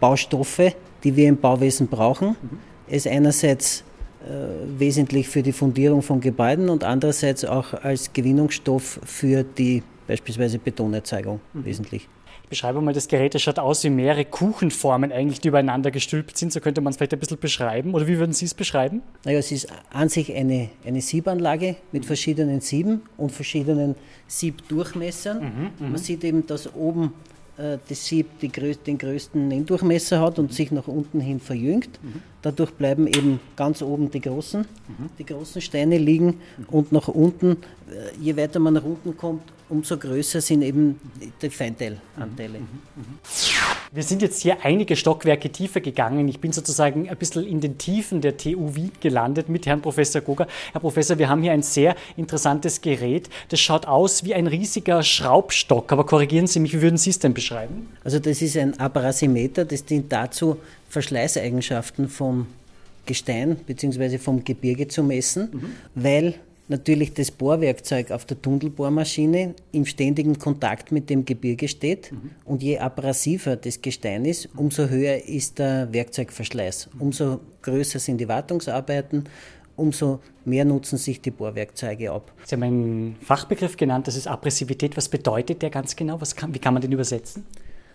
Baustoffe, 0.00 0.74
die 1.04 1.16
wir 1.16 1.28
im 1.28 1.36
Bauwesen 1.36 1.86
brauchen. 1.86 2.30
Mhm. 2.30 2.58
Es 2.88 3.06
ist 3.06 3.12
einerseits 3.12 3.84
äh, 4.24 4.78
wesentlich 4.78 5.28
für 5.28 5.42
die 5.42 5.52
Fundierung 5.52 6.02
von 6.02 6.20
Gebäuden 6.20 6.68
und 6.68 6.82
andererseits 6.82 7.44
auch 7.44 7.72
als 7.74 8.12
Gewinnungsstoff 8.12 9.00
für 9.04 9.44
die 9.44 9.82
beispielsweise 10.06 10.58
Betonerzeugung 10.58 11.40
mhm. 11.52 11.64
wesentlich. 11.64 12.08
Ich 12.44 12.50
beschreibe 12.50 12.82
mal 12.82 12.92
das 12.92 13.08
Gerät, 13.08 13.34
es 13.34 13.40
schaut 13.40 13.58
aus 13.58 13.82
wie 13.84 13.90
mehrere 13.90 14.26
Kuchenformen 14.26 15.12
eigentlich, 15.12 15.40
die 15.40 15.48
übereinander 15.48 15.90
gestülpt 15.90 16.36
sind. 16.36 16.52
So 16.52 16.60
könnte 16.60 16.82
man 16.82 16.90
es 16.90 16.98
vielleicht 16.98 17.14
ein 17.14 17.18
bisschen 17.18 17.38
beschreiben. 17.38 17.94
Oder 17.94 18.06
wie 18.06 18.18
würden 18.18 18.34
Sie 18.34 18.44
es 18.44 18.52
beschreiben? 18.52 19.00
Naja, 19.24 19.38
es 19.38 19.50
ist 19.50 19.66
an 19.90 20.10
sich 20.10 20.30
eine, 20.34 20.68
eine 20.84 21.00
Siebanlage 21.00 21.76
mit 21.90 22.04
verschiedenen 22.04 22.60
Sieben 22.60 23.00
und 23.16 23.32
verschiedenen 23.32 23.94
Siebdurchmessern. 24.26 25.40
Mhm, 25.40 25.86
mhm. 25.86 25.92
man 25.92 25.96
sieht 25.96 26.22
eben, 26.22 26.46
dass 26.46 26.72
oben 26.74 27.14
äh, 27.56 27.78
das 27.88 28.04
Sieb 28.04 28.26
die, 28.40 28.48
den 28.48 28.98
größten 28.98 29.48
Nenndurchmesser 29.48 30.20
hat 30.20 30.38
und 30.38 30.52
sich 30.52 30.70
nach 30.70 30.86
unten 30.86 31.20
hin 31.20 31.40
verjüngt. 31.40 31.98
Mhm. 32.02 32.20
Dadurch 32.42 32.72
bleiben 32.72 33.06
eben 33.06 33.40
ganz 33.56 33.80
oben 33.80 34.10
die 34.10 34.20
großen, 34.20 34.60
mhm. 34.60 35.08
die 35.18 35.24
großen 35.24 35.62
Steine 35.62 35.96
liegen 35.96 36.26
mhm. 36.58 36.64
und 36.68 36.92
nach 36.92 37.08
unten, 37.08 37.52
äh, 37.52 38.14
je 38.20 38.36
weiter 38.36 38.60
man 38.60 38.74
nach 38.74 38.84
unten 38.84 39.16
kommt, 39.16 39.53
umso 39.68 39.96
größer 39.96 40.40
sind 40.40 40.62
eben 40.62 41.00
die 41.40 41.50
Feinteilanteile. 41.50 42.58
Mhm, 42.58 42.68
mhm, 42.96 43.02
mhm. 43.02 43.18
Wir 43.92 44.02
sind 44.02 44.22
jetzt 44.22 44.42
hier 44.42 44.64
einige 44.64 44.96
Stockwerke 44.96 45.50
tiefer 45.50 45.80
gegangen. 45.80 46.26
Ich 46.26 46.40
bin 46.40 46.50
sozusagen 46.52 47.08
ein 47.08 47.16
bisschen 47.16 47.46
in 47.46 47.60
den 47.60 47.78
Tiefen 47.78 48.20
der 48.20 48.36
TU 48.36 48.74
Wien 48.74 48.90
gelandet 49.00 49.48
mit 49.48 49.66
Herrn 49.66 49.80
Professor 49.80 50.20
Goger. 50.20 50.48
Herr 50.72 50.80
Professor, 50.80 51.18
wir 51.18 51.28
haben 51.28 51.42
hier 51.42 51.52
ein 51.52 51.62
sehr 51.62 51.94
interessantes 52.16 52.80
Gerät. 52.80 53.30
Das 53.50 53.60
schaut 53.60 53.86
aus 53.86 54.24
wie 54.24 54.34
ein 54.34 54.48
riesiger 54.48 55.02
Schraubstock. 55.04 55.92
Aber 55.92 56.04
korrigieren 56.06 56.48
Sie 56.48 56.58
mich, 56.58 56.72
wie 56.72 56.82
würden 56.82 56.96
Sie 56.96 57.10
es 57.10 57.20
denn 57.20 57.34
beschreiben? 57.34 57.88
Also 58.02 58.18
das 58.18 58.42
ist 58.42 58.56
ein 58.56 58.78
Abrasimeter, 58.80 59.64
das 59.64 59.84
dient 59.84 60.12
dazu, 60.12 60.56
Verschleißeigenschaften 60.88 62.08
vom 62.08 62.46
Gestein 63.06 63.56
bzw. 63.56 64.18
vom 64.18 64.44
Gebirge 64.44 64.88
zu 64.88 65.04
messen, 65.04 65.50
mhm. 65.52 65.72
weil 65.94 66.34
natürlich 66.68 67.12
das 67.14 67.30
Bohrwerkzeug 67.30 68.10
auf 68.10 68.24
der 68.24 68.40
Tunnelbohrmaschine 68.40 69.54
im 69.72 69.84
ständigen 69.84 70.38
Kontakt 70.38 70.92
mit 70.92 71.10
dem 71.10 71.24
Gebirge 71.24 71.68
steht. 71.68 72.12
Mhm. 72.12 72.30
Und 72.44 72.62
je 72.62 72.78
abrasiver 72.78 73.56
das 73.56 73.82
Gestein 73.82 74.24
ist, 74.24 74.48
umso 74.56 74.88
höher 74.88 75.24
ist 75.26 75.58
der 75.58 75.92
Werkzeugverschleiß. 75.92 76.90
Umso 76.98 77.40
größer 77.62 77.98
sind 77.98 78.18
die 78.18 78.28
Wartungsarbeiten, 78.28 79.24
umso 79.76 80.20
mehr 80.44 80.64
nutzen 80.64 80.98
sich 80.98 81.20
die 81.20 81.30
Bohrwerkzeuge 81.30 82.12
ab. 82.12 82.32
Sie 82.44 82.54
haben 82.54 82.62
einen 82.62 83.16
Fachbegriff 83.20 83.76
genannt, 83.76 84.06
das 84.06 84.16
ist 84.16 84.26
Abrasivität. 84.26 84.96
Was 84.96 85.08
bedeutet 85.08 85.62
der 85.62 85.70
ganz 85.70 85.96
genau? 85.96 86.18
Kann, 86.36 86.54
wie 86.54 86.58
kann 86.58 86.74
man 86.74 86.80
den 86.80 86.92
übersetzen? 86.92 87.44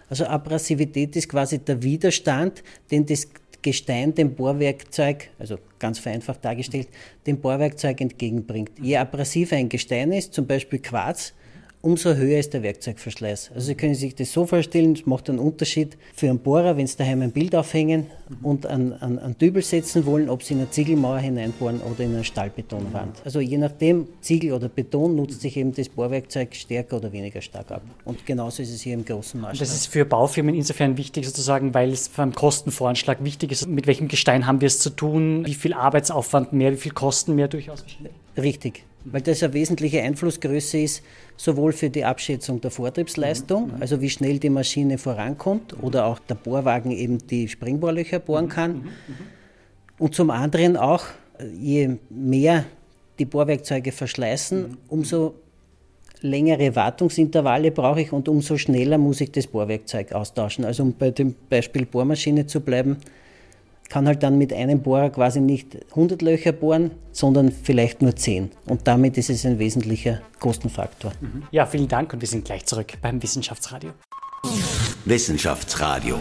Also 0.10 0.26
Abrasivität 0.26 1.16
ist 1.16 1.30
quasi 1.30 1.60
der 1.60 1.84
Widerstand, 1.84 2.64
den 2.92 3.06
das 3.06 3.28
Gestein 3.62 4.16
dem 4.16 4.36
Bohrwerkzeug, 4.36 5.30
also 5.38 5.58
ganz 5.80 6.00
vereinfacht 6.00 6.44
dargestellt, 6.46 6.88
dem 7.28 7.40
Bohrwerkzeug 7.40 8.00
entgegenbringt. 8.02 8.72
Je 8.82 8.98
abrasiver 8.98 9.56
ein 9.56 9.70
Gestein 9.70 10.12
ist, 10.12 10.34
zum 10.34 10.48
Beispiel 10.48 10.80
Quarz, 10.80 11.34
umso 11.82 12.14
höher 12.14 12.40
ist 12.40 12.54
der 12.54 12.62
Werkzeugverschleiß. 12.62 13.52
Also 13.54 13.68
Sie 13.68 13.76
können 13.76 13.96
sich 13.96 14.14
das 14.16 14.34
so 14.34 14.46
vorstellen, 14.46 14.94
es 14.94 15.06
macht 15.06 15.30
einen 15.30 15.40
Unterschied 15.40 15.98
für 16.14 16.30
einen 16.30 16.40
Bohrer, 16.40 16.76
wenn 16.76 16.88
Sie 16.88 16.98
daheim 16.98 17.22
ein 17.22 17.32
Bild 17.32 17.56
aufhängen 17.56 18.08
und 18.44 18.66
an 18.66 19.36
Dübel 19.40 19.62
setzen 19.62 20.06
wollen, 20.06 20.30
ob 20.30 20.44
Sie 20.44 20.54
in 20.54 20.60
eine 20.60 20.70
Ziegelmauer 20.70 21.20
hineinbohren 21.20 21.80
oder 21.82 22.04
in 22.04 22.16
eine 22.16 22.24
Stahlbetonwand. 22.24 23.22
Also 23.24 23.40
je 23.40 23.58
nachdem, 23.58 24.08
Ziegel 24.22 24.54
oder 24.54 24.68
Beton, 24.68 25.16
nutzt 25.16 25.42
sich 25.42 25.56
eben 25.56 25.74
das 25.74 25.88
Bohrwerkzeug 25.88 26.54
stärker 26.54 26.98
oder 26.98 27.12
weniger 27.14 27.42
stark 27.42 27.72
ab. 27.72 27.82
Und 28.04 28.26
genauso 28.26 28.62
ist 28.62 28.74
es 28.74 28.82
hier 28.82 28.94
im 28.94 29.06
großen 29.06 29.40
Maßstab. 29.40 29.60
Das 29.60 29.74
ist 29.74 29.88
für 29.88 30.04
Baufirmen 30.04 30.56
insofern 30.56 30.98
wichtig 30.98 31.26
sozusagen, 31.26 31.74
weil 31.74 31.92
es 31.92 32.10
beim 32.10 32.34
Kostenvoranschlag 32.34 33.24
wichtig 33.24 33.52
ist, 33.52 33.68
mit 33.68 33.88
welchem 33.88 34.10
Gestein 34.10 34.46
haben 34.46 34.60
wir 34.60 34.68
es 34.68 34.80
zu 34.80 34.90
tun, 34.90 35.46
wie 35.46 35.54
viel 35.54 35.74
Arbeitsaufwand 35.74 36.52
mehr, 36.52 36.74
wie 36.74 36.78
viel 36.78 36.92
Kosten 36.92 37.36
mehr 37.36 37.48
durchaus. 37.48 37.86
Richtig 38.38 38.84
weil 39.06 39.22
das 39.22 39.44
eine 39.44 39.54
wesentliche 39.54 40.02
Einflussgröße 40.02 40.80
ist, 40.80 41.04
sowohl 41.38 41.72
für 41.72 41.90
die 41.90 42.04
Abschätzung 42.06 42.62
der 42.62 42.72
Vortriebsleistung, 42.72 43.68
mhm. 43.68 43.82
also 43.82 44.02
wie 44.02 44.10
schnell 44.10 44.40
die 44.40 44.50
Maschine 44.50 44.98
vorankommt 44.98 45.82
oder 45.82 46.06
auch 46.06 46.20
der 46.20 46.36
Bohrwagen 46.36 46.92
eben 46.92 47.18
die 47.28 47.48
Springbohrlöcher 47.48 48.20
bohren 48.20 48.46
mhm. 48.46 48.50
kann. 48.50 48.72
Mhm. 48.74 48.86
Und 49.98 50.16
zum 50.16 50.30
anderen 50.30 50.78
auch, 50.78 51.06
je 51.58 51.98
mehr 52.10 52.66
die 53.20 53.26
Bohrwerkzeuge 53.26 53.92
verschleißen, 53.92 54.78
umso 54.88 55.36
längere 56.22 56.76
Wartungsintervalle 56.76 57.72
brauche 57.72 58.02
ich 58.02 58.12
und 58.12 58.28
umso 58.28 58.58
schneller 58.58 58.98
muss 58.98 59.22
ich 59.22 59.32
das 59.32 59.48
Bohrwerkzeug 59.48 60.12
austauschen. 60.14 60.66
Also 60.66 60.84
um 60.84 60.94
bei 60.94 61.12
dem 61.12 61.36
Beispiel 61.50 61.86
Bohrmaschine 61.86 62.46
zu 62.46 62.62
bleiben, 62.62 62.98
kann 63.90 64.08
halt 64.08 64.24
dann 64.24 64.38
mit 64.38 64.54
einem 64.54 64.82
Bohrer 64.82 65.10
quasi 65.10 65.42
nicht 65.42 65.78
100 65.90 66.22
Löcher 66.22 66.52
bohren, 66.52 66.92
sondern 67.12 67.52
vielleicht 67.52 68.02
nur 68.02 68.16
10. 68.16 68.52
Und 68.68 68.88
damit 68.88 69.18
ist 69.18 69.30
es 69.30 69.46
ein 69.46 69.60
wesentlicher 69.60 70.22
Kostenfaktor. 70.40 71.12
Mhm. 71.20 71.44
Ja, 71.52 71.66
vielen 71.66 71.88
Dank 71.88 72.14
und 72.14 72.22
wir 72.22 72.28
sind 72.28 72.46
gleich 72.46 72.66
zurück 72.66 72.94
beim 73.02 73.22
Wissenschaftsradio. 73.22 73.92
Wissenschaftsradio, 75.06 76.18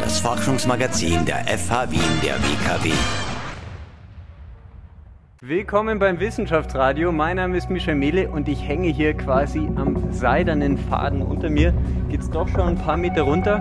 das 0.00 0.20
Forschungsmagazin 0.20 1.24
der 1.24 1.44
FH 1.46 1.90
Wien 1.90 2.00
der 2.22 2.34
WKW. 2.34 2.92
Willkommen 5.40 5.98
beim 5.98 6.20
Wissenschaftsradio. 6.20 7.10
Mein 7.10 7.36
Name 7.36 7.56
ist 7.56 7.68
Michel 7.68 7.96
Mehle 7.96 8.30
und 8.30 8.48
ich 8.48 8.62
hänge 8.62 8.88
hier 8.88 9.14
quasi 9.14 9.66
am 9.74 10.12
seidenen 10.12 10.78
Faden. 10.78 11.20
Unter 11.20 11.50
mir 11.50 11.74
geht 12.10 12.20
es 12.20 12.30
doch 12.30 12.46
schon 12.48 12.60
ein 12.60 12.78
paar 12.78 12.96
Meter 12.96 13.22
runter 13.22 13.60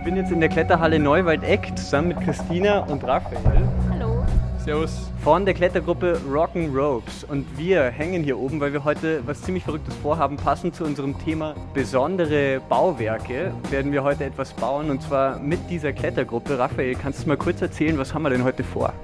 ich 0.00 0.04
bin 0.04 0.16
jetzt 0.16 0.32
in 0.32 0.40
der 0.40 0.48
Kletterhalle 0.48 0.98
Neuwaldeck 0.98 1.76
zusammen 1.76 2.08
mit 2.08 2.20
Christina 2.22 2.78
und 2.84 3.04
Raphael. 3.04 3.68
Hallo. 3.90 4.24
Servus. 4.64 5.10
Von 5.22 5.44
der 5.44 5.52
Klettergruppe 5.52 6.18
Rock'n 6.26 6.74
Ropes. 6.74 7.22
Und 7.24 7.46
wir 7.58 7.82
hängen 7.82 8.24
hier 8.24 8.38
oben, 8.38 8.60
weil 8.60 8.72
wir 8.72 8.82
heute 8.84 9.20
was 9.26 9.42
ziemlich 9.42 9.64
Verrücktes 9.64 9.94
vorhaben. 9.96 10.38
Passend 10.38 10.74
zu 10.74 10.84
unserem 10.84 11.22
Thema 11.22 11.54
besondere 11.74 12.62
Bauwerke 12.70 13.52
werden 13.68 13.92
wir 13.92 14.02
heute 14.02 14.24
etwas 14.24 14.54
bauen 14.54 14.90
und 14.90 15.02
zwar 15.02 15.38
mit 15.38 15.58
dieser 15.68 15.92
Klettergruppe. 15.92 16.58
Raphael, 16.58 16.94
kannst 16.94 17.24
du 17.24 17.28
mal 17.28 17.36
kurz 17.36 17.60
erzählen, 17.60 17.98
was 17.98 18.14
haben 18.14 18.22
wir 18.22 18.30
denn 18.30 18.42
heute 18.42 18.64
vor? 18.64 18.94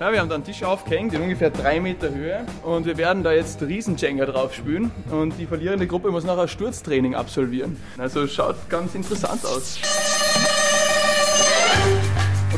Ja, 0.00 0.10
wir 0.10 0.20
haben 0.20 0.30
da 0.30 0.36
einen 0.36 0.44
Tisch 0.44 0.62
aufgehängt 0.62 1.12
in 1.12 1.20
ungefähr 1.20 1.50
drei 1.50 1.78
Meter 1.78 2.08
Höhe 2.08 2.46
und 2.62 2.86
wir 2.86 2.96
werden 2.96 3.22
da 3.22 3.32
jetzt 3.32 3.60
Riesenjenga 3.60 4.24
drauf 4.24 4.54
spülen 4.54 4.90
und 5.10 5.34
die 5.38 5.44
verlierende 5.44 5.86
Gruppe 5.86 6.10
muss 6.10 6.24
nachher 6.24 6.48
Sturztraining 6.48 7.14
absolvieren. 7.14 7.76
Also 7.98 8.26
schaut 8.26 8.56
ganz 8.70 8.94
interessant 8.94 9.44
aus. 9.44 9.78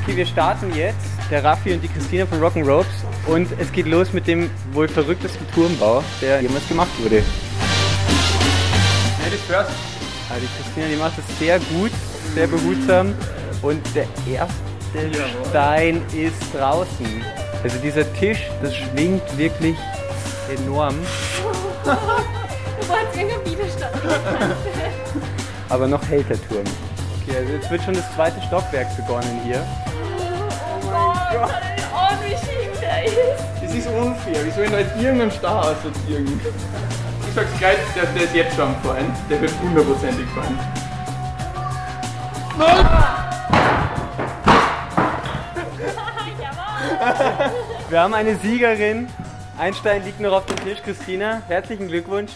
Okay, 0.02 0.16
wir 0.16 0.26
starten 0.26 0.74
jetzt, 0.74 0.96
der 1.30 1.44
Raffi 1.44 1.72
und 1.72 1.80
die 1.80 1.86
Christina 1.86 2.26
von 2.26 2.40
Rock'n 2.40 2.66
Ropes 2.66 3.04
und 3.28 3.46
es 3.60 3.70
geht 3.70 3.86
los 3.86 4.12
mit 4.12 4.26
dem 4.26 4.50
wohl 4.72 4.88
verrücktesten 4.88 5.46
Turmbau, 5.54 6.02
der 6.20 6.40
jemals 6.40 6.66
gemacht 6.66 6.90
wurde. 7.00 7.22
Ladies 9.22 9.40
first. 9.46 9.70
Also 10.28 10.40
die 10.40 10.62
Christina, 10.62 10.86
die 10.88 10.96
macht 10.96 11.12
es 11.18 11.38
sehr 11.38 11.60
gut, 11.60 11.92
sehr 12.34 12.48
behutsam 12.48 13.14
und 13.62 13.80
der 13.94 14.06
erste 14.28 14.56
Stein 15.50 16.02
ist 16.12 16.52
draußen. 16.52 17.24
Also 17.62 17.78
dieser 17.78 18.12
Tisch, 18.14 18.40
das 18.60 18.74
schwingt 18.74 19.38
wirklich 19.38 19.76
enorm. 20.50 20.96
du 21.84 22.88
wolltest 22.88 23.16
irgendeinen 23.16 23.46
Widerstand. 23.46 23.94
Aber 25.68 25.86
noch 25.86 26.02
hält 26.08 26.28
der 26.28 26.42
Turm. 26.48 26.64
Okay, 27.22 27.36
also 27.36 27.52
jetzt 27.52 27.70
wird 27.70 27.82
schon 27.84 27.94
das 27.94 28.12
zweite 28.16 28.42
Stockwerk 28.42 28.96
begonnen 28.96 29.40
hier. 29.44 29.64
Oh, 31.34 32.12
wie 32.22 32.36
schief 32.36 32.80
der 32.80 33.04
ist. 33.04 33.44
Das 33.62 33.74
ist 33.74 33.86
unfair. 33.88 34.44
Wie 34.44 34.50
soll 34.50 34.64
ich 34.64 34.70
da 34.70 34.78
jetzt 34.78 34.96
irgendeinen 34.96 35.30
Star 35.30 35.64
assoziieren? 35.64 36.40
Ich 37.28 37.34
sag's 37.34 37.58
gleich, 37.58 37.78
der, 37.94 38.04
der 38.04 38.22
ist 38.24 38.34
jetzt 38.34 38.56
schon 38.56 38.74
fallen. 38.82 39.10
Der 39.30 39.40
wird 39.40 39.52
hundertprozentig 39.62 40.26
fallen. 40.28 40.58
Nein! 42.58 42.86
Wir 47.88 48.00
haben 48.00 48.14
eine 48.14 48.36
Siegerin. 48.36 49.08
Ein 49.58 49.74
Stein 49.74 50.04
liegt 50.04 50.20
noch 50.20 50.32
auf 50.32 50.46
dem 50.46 50.56
Tisch. 50.56 50.78
Christina, 50.84 51.42
herzlichen 51.48 51.88
Glückwunsch. 51.88 52.32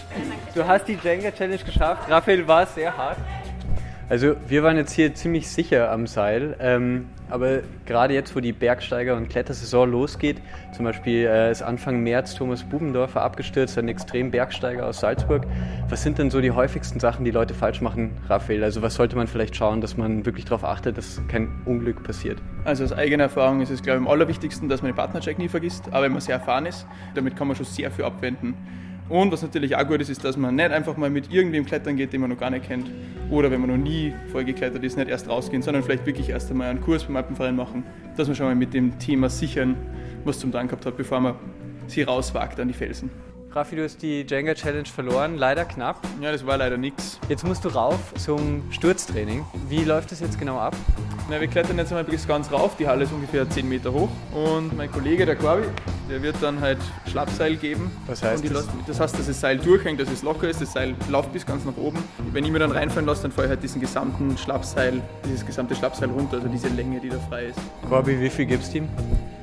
Du 0.55 0.67
hast 0.67 0.87
die 0.87 0.99
Jenga 1.03 1.31
Challenge 1.31 1.63
geschafft. 1.63 2.11
Raphael 2.11 2.47
war 2.47 2.67
sehr 2.67 2.97
hart. 2.97 3.19
Also 4.09 4.37
wir 4.47 4.63
waren 4.63 4.77
jetzt 4.77 4.93
hier 4.93 5.15
ziemlich 5.15 5.49
sicher 5.49 5.91
am 5.91 6.07
Seil, 6.07 6.57
ähm, 6.61 7.09
aber 7.31 7.61
gerade 7.87 8.15
jetzt, 8.15 8.35
wo 8.37 8.41
die 8.41 8.53
Bergsteiger- 8.53 9.17
und 9.17 9.29
Klettersaison 9.29 9.91
losgeht, 9.91 10.41
zum 10.75 10.85
Beispiel 10.85 11.27
äh, 11.27 11.51
ist 11.51 11.63
Anfang 11.63 12.03
März 12.03 12.35
Thomas 12.35 12.63
Bubendorfer 12.65 13.23
abgestürzt, 13.23 13.77
ein 13.79 13.89
extrem 13.89 14.31
Bergsteiger 14.31 14.87
aus 14.87 15.01
Salzburg. 15.01 15.47
Was 15.89 16.03
sind 16.03 16.19
denn 16.19 16.31
so 16.31 16.41
die 16.41 16.51
häufigsten 16.51 17.01
Sachen, 17.01 17.25
die 17.25 17.31
Leute 17.31 17.55
falsch 17.55 17.81
machen, 17.81 18.13
Raphael? 18.29 18.65
Also 18.65 18.83
was 18.83 18.95
sollte 18.95 19.17
man 19.17 19.27
vielleicht 19.27 19.57
schauen, 19.57 19.81
dass 19.81 19.97
man 19.97 20.25
wirklich 20.27 20.45
darauf 20.45 20.65
achtet, 20.65 20.97
dass 20.97 21.21
kein 21.29 21.49
Unglück 21.65 22.03
passiert? 22.03 22.39
Also 22.65 22.85
aus 22.85 22.93
eigener 22.93 23.25
Erfahrung 23.25 23.61
ist 23.61 23.71
es, 23.71 23.83
glaube 23.83 24.01
ich, 24.01 24.07
am 24.07 24.13
allerwichtigsten, 24.13 24.69
dass 24.69 24.83
man 24.83 24.93
den 24.93 24.97
Partnercheck 24.97 25.39
nie 25.39 25.49
vergisst, 25.49 25.87
aber 25.89 26.03
wenn 26.03 26.13
man 26.13 26.21
sehr 26.21 26.37
erfahren 26.37 26.67
ist, 26.67 26.87
damit 27.15 27.37
kann 27.37 27.47
man 27.47 27.57
schon 27.57 27.67
sehr 27.67 27.91
viel 27.91 28.05
abwenden. 28.05 28.55
Und 29.09 29.31
was 29.31 29.43
natürlich 29.43 29.77
auch 29.77 29.87
gut 29.87 30.01
ist, 30.01 30.09
ist, 30.09 30.25
dass 30.25 30.37
man 30.37 30.57
nicht 30.57 30.71
einfach 30.71 30.97
mal 30.97 31.11
mit 31.11 31.33
irgendwem 31.33 31.65
klettern 31.65 31.97
geht, 31.97 32.13
den 32.13 32.21
man 32.21 32.31
noch 32.31 32.39
gar 32.39 32.51
nicht 32.51 32.67
kennt. 32.67 32.91
Oder 33.31 33.51
wenn 33.51 33.61
man 33.61 33.71
noch 33.71 33.77
nie 33.77 34.13
voll 34.33 34.45
geklettert 34.45 34.83
ist, 34.83 34.97
nicht 34.97 35.09
erst 35.09 35.29
rausgehen, 35.29 35.63
sondern 35.63 35.83
vielleicht 35.83 36.07
wirklich 36.07 36.29
erst 36.29 36.51
einmal 36.51 36.71
einen 36.71 36.81
Kurs 36.81 37.05
beim 37.05 37.17
Alpenverein 37.17 37.55
machen, 37.55 37.85
dass 38.17 38.27
man 38.27 38.37
schon 38.37 38.47
mal 38.47 38.55
mit 38.55 38.75
dem 38.75 38.99
Thema 38.99 39.31
sichern, 39.31 39.77
was 40.25 40.41
zum 40.41 40.51
Dank 40.51 40.71
gehabt 40.71 40.87
hat, 40.87 40.97
bevor 40.97 41.21
man 41.21 41.35
sich 41.87 42.07
rauswagt 42.07 42.59
an 42.59 42.69
die 42.69 42.75
Felsen. 42.75 43.11
Raffi, 43.53 43.77
du 43.77 43.85
hast 43.85 44.03
die 44.03 44.27
Jenga 44.29 44.55
Challenge 44.55 44.87
verloren, 44.87 45.39
leider 45.39 45.65
knapp. 45.65 46.07
Ja, 46.21 46.31
das 46.31 46.45
war 46.45 46.59
leider 46.59 46.77
nichts. 46.77 47.19
Jetzt 47.29 47.47
musst 47.47 47.65
du 47.65 47.69
rauf 47.69 48.13
zum 48.17 48.63
Sturztraining. 48.71 49.45
Wie 49.69 49.83
läuft 49.85 50.13
das 50.13 50.21
jetzt 50.21 50.39
genau 50.39 50.59
ab? 50.59 50.77
Na, 51.29 51.41
wir 51.41 51.49
klettern 51.49 51.77
jetzt 51.77 51.91
einmal 51.91 52.05
bis 52.05 52.29
ganz 52.29 52.53
rauf. 52.53 52.77
Die 52.77 52.87
Halle 52.87 53.03
ist 53.03 53.13
ungefähr 53.13 53.51
10 53.51 53.69
Meter 53.69 53.93
hoch. 53.93 54.09
Und 54.33 54.77
mein 54.77 54.93
Kollege, 54.93 55.27
der 55.27 55.35
Corby, 55.35 55.67
der 56.09 56.23
wird 56.23 56.37
dann 56.41 56.61
halt 56.61 56.79
Schlappseil 57.11 57.57
geben. 57.57 57.91
Was 58.07 58.23
heißt 58.23 58.45
das? 58.49 58.69
Das 58.87 59.01
heißt, 59.01 59.19
dass 59.19 59.27
das 59.27 59.41
Seil 59.41 59.59
durchhängt, 59.59 60.01
dass 60.01 60.09
es 60.09 60.23
locker 60.23 60.49
ist. 60.49 60.61
Das 60.61 60.73
Seil 60.73 60.95
läuft 61.09 61.33
bis 61.33 61.45
ganz 61.45 61.65
nach 61.65 61.77
oben. 61.77 61.99
Wenn 62.31 62.45
ich 62.45 62.53
mir 62.53 62.61
dann 62.61 62.71
reinfallen 62.71 63.09
lasse, 63.09 63.23
dann 63.23 63.33
fahre 63.33 63.47
ich 63.47 63.51
halt 63.51 63.63
diesen 63.65 63.81
gesamten 63.81 64.39
Schlappseil, 64.39 65.03
dieses 65.25 65.45
gesamte 65.45 65.75
Schlappseil 65.75 66.11
runter, 66.11 66.37
also 66.37 66.47
diese 66.47 66.69
Länge, 66.69 67.01
die 67.01 67.09
da 67.09 67.19
frei 67.29 67.47
ist. 67.47 67.59
Corby, 67.89 68.21
wie 68.21 68.31
viel 68.31 68.47
gibst 68.47 68.73
du 68.73 68.79
ihm? 68.79 68.89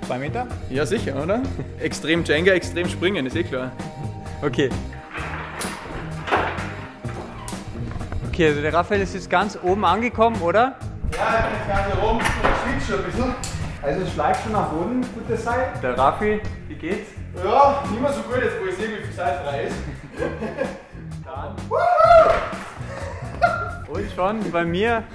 Zwei 0.08 0.20
Meter? 0.20 0.48
Ja, 0.70 0.86
sicher, 0.86 1.22
oder? 1.22 1.42
extrem 1.82 2.24
Jenga, 2.24 2.54
extrem 2.54 2.88
springen, 2.88 3.26
ist 3.26 3.36
eh 3.36 3.44
klar. 3.44 3.74
Okay. 4.42 4.70
Okay, 8.30 8.48
also 8.48 8.62
der 8.62 8.74
Raphael 8.74 9.02
ist 9.02 9.14
jetzt 9.16 9.30
ganz 9.30 9.60
oben 9.62 9.84
angekommen, 9.84 10.42
oder? 10.42 10.78
Ja, 11.18 11.46
ich 11.52 11.60
bin 11.60 11.68
ganz 11.68 12.04
oben, 12.04 12.20
schwitzt 12.22 12.88
schon 12.88 13.00
ein 13.00 13.06
bisschen. 13.06 13.36
Also 13.82 14.02
es 14.02 14.14
schlägt 14.14 14.44
schon 14.44 14.52
nach 14.54 14.70
Boden, 14.70 15.06
gutes 15.14 15.44
Seil. 15.44 15.74
Der 15.82 15.98
Raffi, 15.98 16.42
wie 16.68 16.76
geht's? 16.76 17.12
Ja, 17.44 17.84
nicht 17.90 18.02
mehr 18.02 18.14
so 18.14 18.22
gut 18.22 18.38
jetzt, 18.42 18.56
wo 18.62 18.68
ich 18.68 18.76
sehe, 18.76 18.88
wie 18.90 19.04
viel 19.04 19.14
Seil 19.14 19.40
frei 19.44 19.64
ist. 19.64 19.76
Dann. 21.26 21.56
Und 23.90 24.12
schon 24.16 24.52
bei 24.52 24.66
mir. 24.66 25.04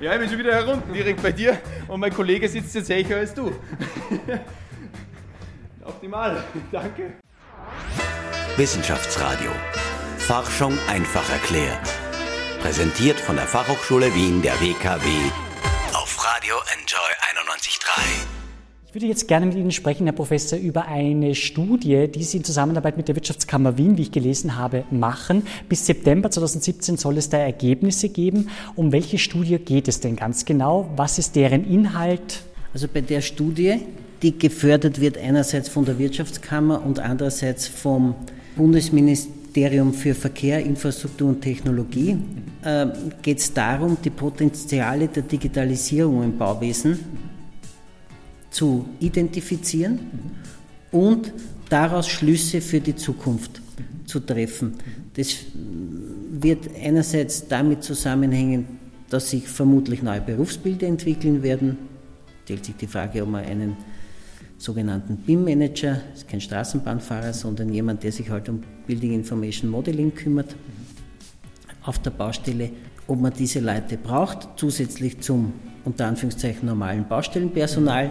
Ja, 0.00 0.14
ich 0.14 0.20
bin 0.20 0.28
schon 0.30 0.38
wieder 0.38 0.54
herunten, 0.54 0.90
direkt 0.94 1.22
bei 1.22 1.32
dir. 1.32 1.58
Und 1.86 2.00
mein 2.00 2.14
Kollege 2.14 2.48
sitzt 2.48 2.74
jetzt 2.74 2.86
sicher 2.86 3.16
als 3.16 3.34
du. 3.34 3.52
Optimal, 5.84 6.42
danke. 6.72 7.12
Wissenschaftsradio. 8.56 9.50
Forschung 10.16 10.78
einfach 10.88 11.28
erklärt. 11.30 11.99
Präsentiert 12.60 13.18
von 13.18 13.36
der 13.36 13.46
Fachhochschule 13.46 14.14
Wien 14.14 14.42
der 14.42 14.52
WKW 14.60 15.08
auf 15.94 16.22
Radio 16.22 16.56
Enjoy 16.78 17.00
91.3. 17.48 18.00
Ich 18.86 18.94
würde 18.94 19.06
jetzt 19.06 19.28
gerne 19.28 19.46
mit 19.46 19.56
Ihnen 19.56 19.70
sprechen, 19.70 20.04
Herr 20.04 20.12
Professor, 20.12 20.58
über 20.58 20.86
eine 20.86 21.34
Studie, 21.34 22.06
die 22.08 22.22
Sie 22.22 22.36
in 22.36 22.44
Zusammenarbeit 22.44 22.98
mit 22.98 23.08
der 23.08 23.14
Wirtschaftskammer 23.14 23.78
Wien, 23.78 23.96
wie 23.96 24.02
ich 24.02 24.12
gelesen 24.12 24.56
habe, 24.56 24.84
machen. 24.90 25.46
Bis 25.70 25.86
September 25.86 26.30
2017 26.30 26.98
soll 26.98 27.16
es 27.16 27.30
da 27.30 27.38
Ergebnisse 27.38 28.10
geben. 28.10 28.50
Um 28.76 28.92
welche 28.92 29.16
Studie 29.16 29.58
geht 29.58 29.88
es 29.88 30.00
denn 30.00 30.16
ganz 30.16 30.44
genau? 30.44 30.90
Was 30.96 31.18
ist 31.18 31.36
deren 31.36 31.64
Inhalt? 31.64 32.42
Also 32.74 32.88
bei 32.92 33.00
der 33.00 33.22
Studie, 33.22 33.78
die 34.20 34.38
gefördert 34.38 35.00
wird 35.00 35.16
einerseits 35.16 35.70
von 35.70 35.86
der 35.86 35.98
Wirtschaftskammer 35.98 36.84
und 36.84 36.98
andererseits 36.98 37.66
vom 37.66 38.14
Bundesministerium 38.54 39.39
für 39.92 40.14
Verkehr, 40.14 40.64
Infrastruktur 40.64 41.28
und 41.28 41.40
Technologie, 41.40 42.16
äh, 42.62 42.86
geht 43.22 43.38
es 43.38 43.52
darum, 43.52 43.96
die 44.02 44.10
Potenziale 44.10 45.08
der 45.08 45.24
Digitalisierung 45.24 46.22
im 46.22 46.38
Bauwesen 46.38 46.98
zu 48.50 48.84
identifizieren 49.00 50.00
und 50.90 51.32
daraus 51.68 52.08
Schlüsse 52.08 52.60
für 52.60 52.80
die 52.80 52.96
Zukunft 52.96 53.60
zu 54.06 54.20
treffen. 54.20 54.74
Das 55.14 55.36
wird 56.30 56.68
einerseits 56.82 57.46
damit 57.46 57.82
zusammenhängen, 57.84 58.66
dass 59.08 59.30
sich 59.30 59.48
vermutlich 59.48 60.02
neue 60.02 60.20
Berufsbilder 60.20 60.86
entwickeln 60.86 61.42
werden. 61.42 61.76
Stellt 62.44 62.64
sich 62.64 62.76
die 62.76 62.86
Frage, 62.86 63.22
ob 63.22 63.30
man 63.30 63.44
einen 63.44 63.76
sogenannten 64.60 65.16
BIM-Manager, 65.16 66.02
ist 66.14 66.28
kein 66.28 66.40
Straßenbahnfahrer, 66.40 67.32
sondern 67.32 67.72
jemand, 67.72 68.02
der 68.02 68.12
sich 68.12 68.28
halt 68.28 68.48
um 68.50 68.60
Building 68.86 69.14
Information 69.14 69.70
Modeling 69.70 70.14
kümmert, 70.14 70.54
auf 71.82 71.98
der 71.98 72.10
Baustelle, 72.10 72.70
ob 73.06 73.20
man 73.20 73.32
diese 73.32 73.60
Leute 73.60 73.96
braucht, 73.96 74.48
zusätzlich 74.56 75.18
zum 75.20 75.54
unter 75.84 76.06
Anführungszeichen 76.06 76.66
normalen 76.66 77.08
Baustellenpersonal, 77.08 78.10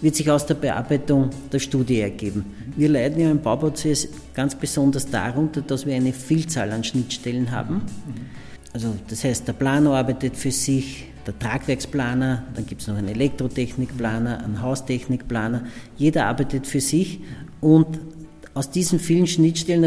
wird 0.00 0.14
sich 0.14 0.30
aus 0.30 0.46
der 0.46 0.54
Bearbeitung 0.54 1.30
der 1.52 1.58
Studie 1.58 2.00
ergeben. 2.00 2.44
Wir 2.76 2.88
leiden 2.88 3.20
ja 3.20 3.28
im 3.28 3.42
Bauprozess 3.42 4.08
ganz 4.34 4.54
besonders 4.54 5.10
darunter, 5.10 5.62
dass 5.62 5.84
wir 5.84 5.96
eine 5.96 6.12
Vielzahl 6.12 6.70
an 6.70 6.84
Schnittstellen 6.84 7.50
haben. 7.50 7.82
Also 8.72 8.94
das 9.08 9.24
heißt, 9.24 9.48
der 9.48 9.54
Planer 9.54 9.90
arbeitet 9.90 10.36
für 10.36 10.52
sich, 10.52 11.06
der 11.28 11.38
Tragwerksplaner, 11.38 12.44
dann 12.54 12.66
gibt 12.66 12.80
es 12.80 12.88
noch 12.88 12.96
einen 12.96 13.08
Elektrotechnikplaner, 13.08 14.42
einen 14.42 14.62
Haustechnikplaner. 14.62 15.64
Jeder 15.96 16.26
arbeitet 16.26 16.66
für 16.66 16.80
sich 16.80 17.20
und 17.60 17.86
aus 18.54 18.70
diesen 18.70 18.98
vielen 18.98 19.26
Schnittstellen 19.26 19.84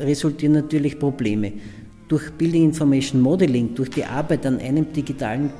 resultieren 0.00 0.52
natürlich 0.52 0.98
Probleme. 0.98 1.54
Durch 2.08 2.30
Building 2.32 2.64
Information 2.64 3.22
Modeling, 3.22 3.74
durch 3.74 3.88
die 3.90 4.04
Arbeit 4.04 4.44
an 4.44 4.58
einem 4.58 4.92
digitalen 4.92 5.50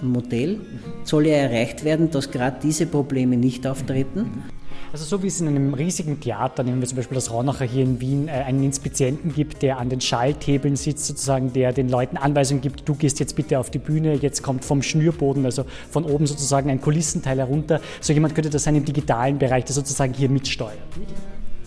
Modell 0.00 0.58
soll 1.04 1.26
ja 1.26 1.36
erreicht 1.36 1.84
werden, 1.84 2.10
dass 2.10 2.30
gerade 2.30 2.56
diese 2.62 2.86
Probleme 2.86 3.36
nicht 3.36 3.66
auftreten. 3.66 4.42
Also 4.90 5.04
so 5.04 5.22
wie 5.22 5.26
es 5.26 5.38
in 5.38 5.48
einem 5.48 5.74
riesigen 5.74 6.18
Theater, 6.18 6.62
nehmen 6.62 6.80
wir 6.80 6.88
zum 6.88 6.96
Beispiel 6.96 7.14
das 7.14 7.30
Raunacher 7.30 7.66
hier 7.66 7.84
in 7.84 8.00
Wien, 8.00 8.28
äh, 8.28 8.30
einen 8.30 8.64
Inspizienten 8.64 9.34
gibt, 9.34 9.60
der 9.60 9.78
an 9.78 9.90
den 9.90 10.00
Schalthebeln 10.00 10.76
sitzt, 10.76 11.04
sozusagen, 11.04 11.52
der 11.52 11.74
den 11.74 11.90
Leuten 11.90 12.16
Anweisungen 12.16 12.62
gibt, 12.62 12.88
du 12.88 12.94
gehst 12.94 13.20
jetzt 13.20 13.36
bitte 13.36 13.58
auf 13.58 13.68
die 13.68 13.78
Bühne, 13.78 14.14
jetzt 14.14 14.42
kommt 14.42 14.64
vom 14.64 14.82
Schnürboden, 14.82 15.44
also 15.44 15.66
von 15.90 16.04
oben 16.04 16.26
sozusagen 16.26 16.70
ein 16.70 16.80
Kulissenteil 16.80 17.36
herunter. 17.36 17.82
So 18.00 18.14
jemand 18.14 18.34
könnte 18.34 18.48
das 18.48 18.64
sein 18.64 18.76
im 18.76 18.84
digitalen 18.86 19.38
Bereich, 19.38 19.66
der 19.66 19.74
sozusagen 19.74 20.14
hier 20.14 20.30
mitsteuert. 20.30 20.78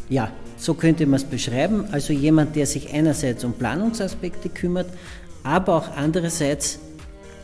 Ja, 0.10 0.32
so 0.58 0.74
könnte 0.74 1.06
man 1.06 1.16
es 1.16 1.24
beschreiben. 1.24 1.86
Also 1.92 2.14
jemand, 2.14 2.56
der 2.56 2.66
sich 2.66 2.92
einerseits 2.92 3.44
um 3.44 3.54
Planungsaspekte 3.54 4.50
kümmert, 4.50 4.88
aber 5.44 5.76
auch 5.76 5.96
andererseits 5.96 6.80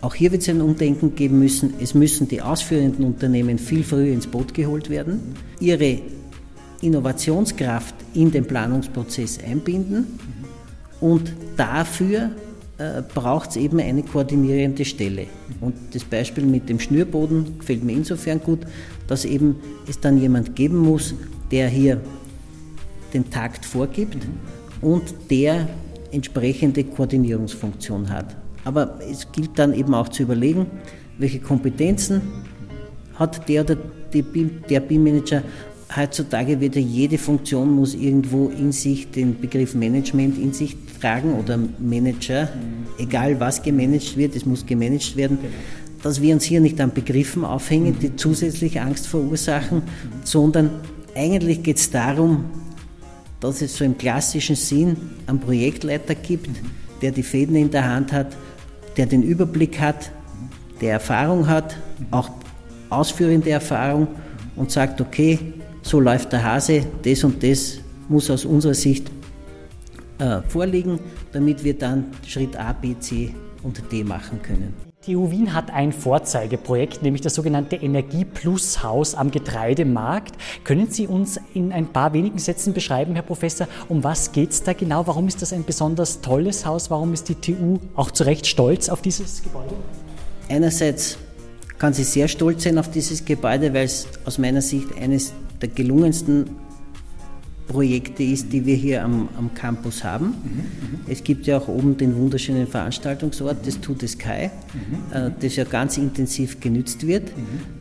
auch 0.07 0.15
hier 0.15 0.31
wird 0.31 0.41
es 0.41 0.47
ein 0.47 0.61
Umdenken 0.61 1.15
geben 1.15 1.39
müssen. 1.39 1.73
Es 1.81 1.93
müssen 1.93 2.29
die 2.29 2.41
ausführenden 2.41 3.03
Unternehmen 3.03 3.59
viel 3.59 3.83
früher 3.83 4.13
ins 4.13 4.25
Boot 4.25 4.53
geholt 4.53 4.89
werden, 4.89 5.35
ihre 5.59 5.99
Innovationskraft 6.79 7.93
in 8.13 8.31
den 8.31 8.45
Planungsprozess 8.45 9.37
einbinden 9.45 10.07
und 11.01 11.33
dafür 11.57 12.31
äh, 12.77 13.01
braucht 13.13 13.49
es 13.49 13.55
eben 13.57 13.81
eine 13.81 14.01
koordinierende 14.01 14.85
Stelle. 14.85 15.25
Und 15.59 15.75
das 15.91 16.05
Beispiel 16.05 16.45
mit 16.45 16.69
dem 16.69 16.79
Schnürboden 16.79 17.59
gefällt 17.59 17.83
mir 17.83 17.91
insofern 17.91 18.39
gut, 18.39 18.59
dass 19.07 19.25
eben 19.25 19.57
es 19.89 19.99
dann 19.99 20.21
jemand 20.21 20.55
geben 20.55 20.77
muss, 20.77 21.15
der 21.51 21.67
hier 21.67 21.99
den 23.13 23.29
Takt 23.29 23.65
vorgibt 23.65 24.25
und 24.79 25.03
der 25.29 25.67
entsprechende 26.13 26.85
Koordinierungsfunktion 26.85 28.09
hat. 28.09 28.37
Aber 28.67 28.99
es 29.09 29.31
gilt 29.31 29.57
dann 29.57 29.73
eben 29.73 29.93
auch 29.93 30.09
zu 30.09 30.23
überlegen, 30.23 30.65
welche 31.17 31.39
Kompetenzen 31.39 32.21
hat 33.15 33.47
der 33.47 33.63
oder 33.63 33.77
der 34.13 34.81
BIM-Manager. 34.81 35.41
Heutzutage 35.95 36.59
wird 36.59 36.75
ja 36.75 36.81
jede 36.81 37.17
Funktion 37.17 37.71
muss 37.71 37.95
irgendwo 37.95 38.49
in 38.49 38.73
sich 38.73 39.09
den 39.09 39.39
Begriff 39.39 39.73
Management 39.73 40.37
in 40.37 40.51
sich 40.51 40.75
tragen 40.99 41.35
oder 41.35 41.57
Manager, 41.79 42.49
egal 42.97 43.39
was 43.39 43.63
gemanagt 43.63 44.17
wird, 44.17 44.35
es 44.35 44.45
muss 44.45 44.65
gemanagt 44.65 45.15
werden. 45.15 45.37
Dass 46.03 46.21
wir 46.21 46.33
uns 46.33 46.43
hier 46.43 46.59
nicht 46.59 46.81
an 46.81 46.93
Begriffen 46.93 47.45
aufhängen, 47.45 47.97
die 48.01 48.17
zusätzlich 48.17 48.81
Angst 48.81 49.07
verursachen, 49.07 49.83
sondern 50.25 50.71
eigentlich 51.15 51.63
geht 51.63 51.77
es 51.77 51.89
darum, 51.89 52.43
dass 53.39 53.61
es 53.61 53.77
so 53.77 53.85
im 53.85 53.97
klassischen 53.97 54.57
Sinn 54.57 54.97
einen 55.25 55.39
Projektleiter 55.39 56.15
gibt, 56.15 56.49
der 57.01 57.11
die 57.11 57.23
Fäden 57.23 57.55
in 57.55 57.71
der 57.71 57.89
Hand 57.89 58.11
hat 58.11 58.35
der 58.97 59.05
den 59.05 59.23
Überblick 59.23 59.79
hat, 59.79 60.11
der 60.81 60.93
Erfahrung 60.93 61.47
hat, 61.47 61.77
auch 62.11 62.29
ausführende 62.89 63.49
Erfahrung 63.49 64.07
und 64.55 64.71
sagt, 64.71 65.01
okay, 65.01 65.39
so 65.81 65.99
läuft 65.99 66.31
der 66.33 66.43
Hase, 66.43 66.85
das 67.03 67.23
und 67.23 67.41
das 67.41 67.79
muss 68.09 68.29
aus 68.29 68.45
unserer 68.45 68.73
Sicht 68.73 69.09
äh, 70.19 70.41
vorliegen, 70.47 70.99
damit 71.31 71.63
wir 71.63 71.77
dann 71.77 72.05
Schritt 72.25 72.55
A, 72.55 72.73
B, 72.73 72.95
C 72.99 73.33
und 73.63 73.81
D 73.91 74.03
machen 74.03 74.41
können. 74.41 74.86
Die 75.07 75.13
TU 75.13 75.31
Wien 75.31 75.53
hat 75.53 75.71
ein 75.71 75.93
Vorzeigeprojekt, 75.93 77.01
nämlich 77.01 77.21
das 77.21 77.33
sogenannte 77.33 77.77
Energie 77.77 78.25
Plus 78.25 78.83
Haus 78.83 79.15
am 79.15 79.31
Getreidemarkt. 79.31 80.35
Können 80.65 80.91
Sie 80.91 81.07
uns 81.07 81.39
in 81.53 81.71
ein 81.71 81.87
paar 81.87 82.11
wenigen 82.11 82.39
Sätzen 82.39 82.73
beschreiben, 82.73 83.13
Herr 83.13 83.23
Professor, 83.23 83.69
um 83.87 84.03
was 84.03 84.33
geht 84.33 84.51
es 84.51 84.63
da 84.63 84.73
genau? 84.73 85.07
Warum 85.07 85.29
ist 85.29 85.41
das 85.41 85.53
ein 85.53 85.63
besonders 85.63 86.19
tolles 86.19 86.65
Haus? 86.65 86.91
Warum 86.91 87.13
ist 87.13 87.29
die 87.29 87.35
TU 87.35 87.79
auch 87.95 88.11
zu 88.11 88.25
Recht 88.25 88.47
stolz 88.47 88.89
auf 88.89 89.01
dieses 89.01 89.41
Gebäude? 89.41 89.75
Einerseits 90.49 91.17
kann 91.79 91.93
sie 91.93 92.03
sehr 92.03 92.27
stolz 92.27 92.63
sein 92.63 92.77
auf 92.77 92.91
dieses 92.91 93.23
Gebäude, 93.23 93.73
weil 93.73 93.85
es 93.85 94.07
aus 94.25 94.37
meiner 94.37 94.61
Sicht 94.61 94.87
eines 94.99 95.31
der 95.61 95.69
gelungensten 95.69 96.49
Projekte 97.67 98.23
ist, 98.23 98.51
die 98.53 98.65
wir 98.65 98.75
hier 98.75 99.03
am, 99.03 99.29
am 99.37 99.53
Campus 99.53 100.03
haben. 100.03 100.27
Mhm, 100.27 100.99
es 101.07 101.23
gibt 101.23 101.47
ja 101.47 101.57
auch 101.57 101.67
oben 101.67 101.97
den 101.97 102.15
wunderschönen 102.15 102.67
Veranstaltungsort 102.67 103.65
des 103.65 103.81
Tut 103.81 104.07
Sky, 104.07 104.49
mhm. 104.73 105.33
das 105.39 105.55
ja 105.55 105.63
ganz 105.65 105.97
intensiv 105.97 106.59
genützt 106.59 107.05
wird. 107.05 107.35
Mhm. 107.35 107.77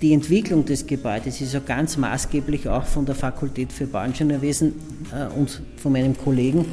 Die 0.00 0.12
Entwicklung 0.12 0.64
des 0.64 0.86
Gebäudes 0.86 1.40
ist 1.40 1.54
ja 1.54 1.60
ganz 1.60 1.96
maßgeblich 1.96 2.68
auch 2.68 2.84
von 2.84 3.06
der 3.06 3.14
Fakultät 3.14 3.72
für 3.72 3.86
Bauingenieurwesen 3.86 4.74
äh, 5.12 5.32
und 5.38 5.62
von 5.76 5.92
meinem 5.92 6.16
Kollegen 6.16 6.64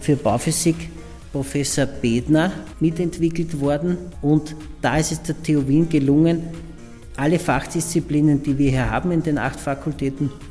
für 0.00 0.16
Bauphysik, 0.16 0.88
Professor 1.30 1.84
Bedner, 1.84 2.52
mitentwickelt 2.80 3.60
worden. 3.60 3.98
Und 4.22 4.56
da 4.80 4.96
ist 4.96 5.12
es 5.12 5.22
der 5.22 5.42
TU 5.42 5.68
Wien 5.68 5.90
gelungen, 5.90 6.42
alle 7.16 7.38
Fachdisziplinen, 7.38 8.42
die 8.42 8.56
wir 8.56 8.70
hier 8.70 8.90
haben 8.90 9.12
in 9.12 9.22
den 9.22 9.36
acht 9.36 9.60
Fakultäten, 9.60 10.28
äh, 10.28 10.49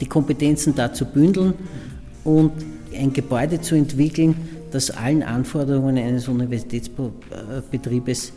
die 0.00 0.06
Kompetenzen 0.06 0.74
da 0.74 0.92
zu 0.92 1.04
bündeln 1.04 1.54
und 2.24 2.52
ein 2.94 3.12
Gebäude 3.12 3.60
zu 3.60 3.74
entwickeln, 3.74 4.34
das 4.70 4.90
allen 4.90 5.22
Anforderungen 5.22 5.98
eines 5.98 6.28
Universitätsbetriebes 6.28 8.32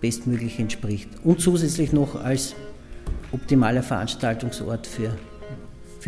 bestmöglich 0.00 0.58
entspricht. 0.58 1.08
Und 1.24 1.40
zusätzlich 1.40 1.92
noch 1.92 2.22
als 2.22 2.54
optimaler 3.32 3.82
Veranstaltungsort 3.82 4.86
für 4.86 5.16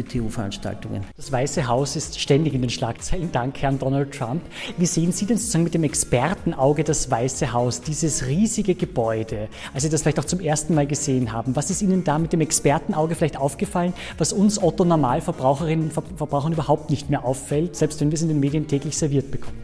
für 0.01 0.05
TU-Veranstaltungen. 0.05 1.05
Das 1.17 1.31
Weiße 1.31 1.67
Haus 1.67 1.97
ist 1.97 2.19
ständig 2.19 2.55
in 2.55 2.61
den 2.63 2.71
Schlagzeilen, 2.71 3.31
dank 3.33 3.61
Herrn 3.61 3.79
Donald 3.79 4.13
Trump. 4.13 4.43
Wie 4.77 4.87
sehen 4.87 5.13
Sie 5.13 5.27
denn 5.27 5.37
sozusagen 5.37 5.65
mit 5.65 5.75
dem 5.75 5.85
Expertenauge 5.85 6.85
das 6.85 7.11
Weiße 7.11 7.53
Haus, 7.53 7.83
dieses 7.83 8.27
riesige 8.27 8.75
Gebäude, 8.75 9.49
als 9.75 9.83
Sie 9.83 9.89
das 9.89 10.03
vielleicht 10.03 10.19
auch 10.19 10.25
zum 10.25 10.41
ersten 10.41 10.75
Mal 10.75 10.87
gesehen 10.87 11.33
haben? 11.33 11.57
Was 11.57 11.71
ist 11.71 11.83
Ihnen 11.83 12.05
da 12.05 12.19
mit 12.19 12.33
dem 12.33 12.41
Expertenauge 12.41 13.15
vielleicht 13.15 13.37
aufgefallen, 13.37 13.93
was 14.19 14.33
uns 14.33 14.63
Otto 14.63 14.85
Normalverbraucherinnen 14.85 15.87
und 15.87 15.93
Verbrauchern 15.93 16.53
überhaupt 16.53 16.91
nicht 16.91 17.11
mehr 17.11 17.25
auffällt, 17.25 17.77
selbst 17.77 18.01
wenn 18.01 18.11
wir 18.11 18.15
es 18.15 18.23
in 18.23 18.29
den 18.29 18.41
Medien 18.41 18.67
täglich 18.69 18.97
serviert 18.97 19.31
bekommen? 19.31 19.59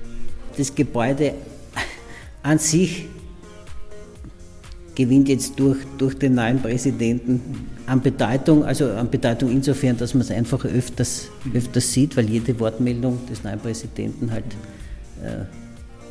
Das 0.57 0.75
Gebäude 0.75 1.35
an 2.43 2.59
sich 2.59 3.07
gewinnt 4.97 5.29
jetzt 5.29 5.61
durch, 5.61 5.79
durch 5.99 6.19
den 6.19 6.35
neuen 6.35 6.61
Präsidenten 6.61 7.41
an 7.87 8.01
Bedeutung, 8.01 8.65
also 8.65 8.91
an 8.91 9.09
Bedeutung 9.11 9.53
insofern, 9.53 9.97
dass 9.97 10.15
man 10.15 10.23
es 10.23 10.31
einfach 10.31 10.65
öfters, 10.65 11.29
öfters 11.55 11.93
sieht, 11.93 12.17
weil 12.17 12.29
jede 12.29 12.59
Wortmeldung 12.59 13.21
des 13.31 13.45
neuen 13.45 13.61
Präsidenten 13.61 14.33
halt 14.33 14.45
äh, 15.23 15.45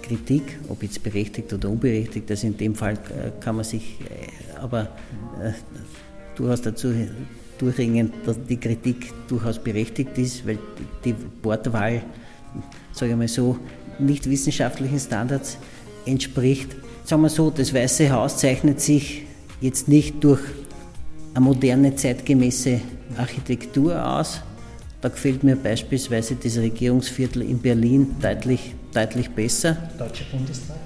Kritik, 0.06 0.60
ob 0.70 0.84
jetzt 0.84 1.02
berechtigt 1.04 1.52
oder 1.52 1.70
unberechtigt, 1.70 2.30
also 2.30 2.48
in 2.48 2.56
dem 2.56 2.76
Fall 2.76 2.94
äh, 2.94 3.32
kann 3.42 3.56
man 3.56 3.66
sich, 3.66 3.98
äh, 4.02 4.58
aber 4.60 4.84
äh, 5.42 5.52
durchaus 6.36 6.62
dazu 6.62 6.94
durchringen, 7.58 8.14
dass 8.26 8.38
die 8.48 8.58
Kritik 8.58 9.12
durchaus 9.28 9.58
berechtigt 9.58 10.18
ist, 10.18 10.46
weil 10.46 10.60
die 11.04 11.16
Wortwahl, 11.42 12.04
sage 12.92 13.14
ich 13.14 13.18
mal 13.18 13.28
so, 13.28 13.58
nicht 13.98 14.30
wissenschaftlichen 14.30 15.00
Standards 15.00 15.58
entspricht. 16.06 16.76
Sagen 17.06 17.22
wir 17.22 17.30
so, 17.30 17.52
das 17.52 17.72
Weiße 17.72 18.12
Haus 18.12 18.38
zeichnet 18.38 18.82
sich 18.82 19.28
jetzt 19.62 19.88
nicht 19.88 20.24
durch 20.24 20.40
eine 21.36 21.46
moderne, 21.46 21.96
zeitgemäße 21.96 22.82
Architektur 23.16 24.04
aus. 24.04 24.42
Da 25.02 25.10
gefällt 25.10 25.44
mir 25.44 25.56
beispielsweise 25.56 26.36
das 26.36 26.58
Regierungsviertel 26.58 27.44
in 27.44 27.60
Berlin 27.60 28.16
deutlich, 28.20 28.74
deutlich 28.92 29.30
besser. 29.30 29.78
Deutsche 30.00 30.24
Bundestag? 30.32 30.78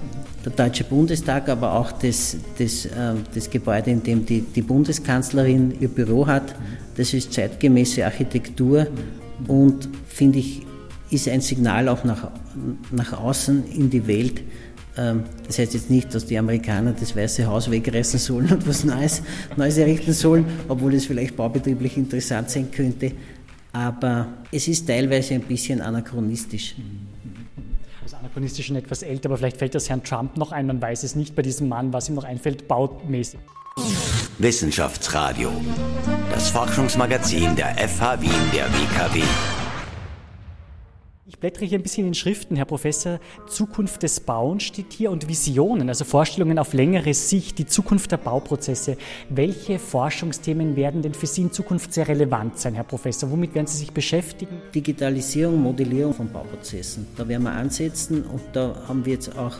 Der 0.44 0.52
Deutsche 0.52 0.84
Bundestag, 0.84 1.48
aber 1.48 1.72
auch 1.72 1.90
das, 1.92 2.36
das, 2.58 2.84
äh, 2.84 3.14
das 3.34 3.48
Gebäude, 3.48 3.90
in 3.90 4.02
dem 4.02 4.26
die, 4.26 4.42
die 4.42 4.62
Bundeskanzlerin 4.62 5.72
ihr 5.80 5.88
Büro 5.88 6.26
hat, 6.26 6.54
das 6.98 7.14
ist 7.14 7.32
zeitgemäße 7.32 8.04
Architektur 8.04 8.88
und 9.48 9.88
finde 10.06 10.40
ich, 10.40 10.66
ist 11.08 11.28
ein 11.28 11.40
Signal 11.40 11.88
auch 11.88 12.04
nach, 12.04 12.30
nach 12.90 13.14
außen 13.14 13.64
in 13.72 13.88
die 13.88 14.06
Welt, 14.06 14.40
ähm, 14.40 14.44
das 15.46 15.58
heißt 15.58 15.74
jetzt 15.74 15.90
nicht, 15.90 16.14
dass 16.14 16.26
die 16.26 16.36
Amerikaner 16.36 16.92
das 16.92 17.16
Weiße 17.16 17.46
Haus 17.46 17.70
wegreißen 17.70 18.18
sollen 18.18 18.52
und 18.52 18.68
was 18.68 18.84
Neues, 18.84 19.22
Neues 19.56 19.78
errichten 19.78 20.12
sollen, 20.12 20.44
obwohl 20.68 20.94
es 20.94 21.06
vielleicht 21.06 21.36
baubetrieblich 21.36 21.96
interessant 21.96 22.50
sein 22.50 22.70
könnte. 22.70 23.12
Aber 23.72 24.28
es 24.52 24.68
ist 24.68 24.86
teilweise 24.86 25.34
ein 25.34 25.42
bisschen 25.42 25.80
anachronistisch. 25.80 26.74
Also 28.02 28.16
anachronistisch 28.16 28.68
und 28.70 28.76
etwas 28.76 29.02
älter, 29.02 29.28
aber 29.28 29.38
vielleicht 29.38 29.56
fällt 29.56 29.74
das 29.74 29.88
Herrn 29.88 30.02
Trump 30.02 30.36
noch 30.36 30.52
ein, 30.52 30.66
man 30.66 30.82
weiß 30.82 31.04
es 31.04 31.14
nicht 31.14 31.34
bei 31.34 31.42
diesem 31.42 31.68
Mann, 31.68 31.92
was 31.92 32.08
ihm 32.08 32.16
noch 32.16 32.24
einfällt, 32.24 32.68
baumäßig. 32.68 33.40
Wissenschaftsradio, 34.38 35.50
das 36.32 36.50
Forschungsmagazin 36.50 37.56
der 37.56 37.76
FH 37.88 38.20
Wien 38.20 38.30
der 38.52 38.66
WKW. 38.66 39.22
Blättere 41.40 41.64
hier 41.64 41.78
ein 41.78 41.82
bisschen 41.82 42.06
in 42.06 42.12
Schriften, 42.12 42.54
Herr 42.56 42.66
Professor. 42.66 43.18
Zukunft 43.48 44.02
des 44.02 44.20
Bauens 44.20 44.62
steht 44.62 44.92
hier 44.92 45.10
und 45.10 45.26
Visionen, 45.26 45.88
also 45.88 46.04
Vorstellungen 46.04 46.58
auf 46.58 46.74
längere 46.74 47.14
Sicht, 47.14 47.58
die 47.58 47.64
Zukunft 47.64 48.12
der 48.12 48.18
Bauprozesse. 48.18 48.98
Welche 49.30 49.78
Forschungsthemen 49.78 50.76
werden 50.76 51.00
denn 51.00 51.14
für 51.14 51.26
Sie 51.26 51.40
in 51.42 51.50
Zukunft 51.52 51.94
sehr 51.94 52.08
relevant 52.08 52.58
sein, 52.58 52.74
Herr 52.74 52.84
Professor? 52.84 53.30
Womit 53.30 53.54
werden 53.54 53.66
Sie 53.66 53.78
sich 53.78 53.92
beschäftigen? 53.92 54.60
Digitalisierung, 54.74 55.62
Modellierung 55.62 56.12
von 56.12 56.30
Bauprozessen. 56.30 57.06
Da 57.16 57.26
werden 57.26 57.44
wir 57.44 57.52
ansetzen 57.52 58.22
und 58.24 58.42
da 58.52 58.74
haben 58.86 59.06
wir 59.06 59.14
jetzt 59.14 59.36
auch 59.38 59.56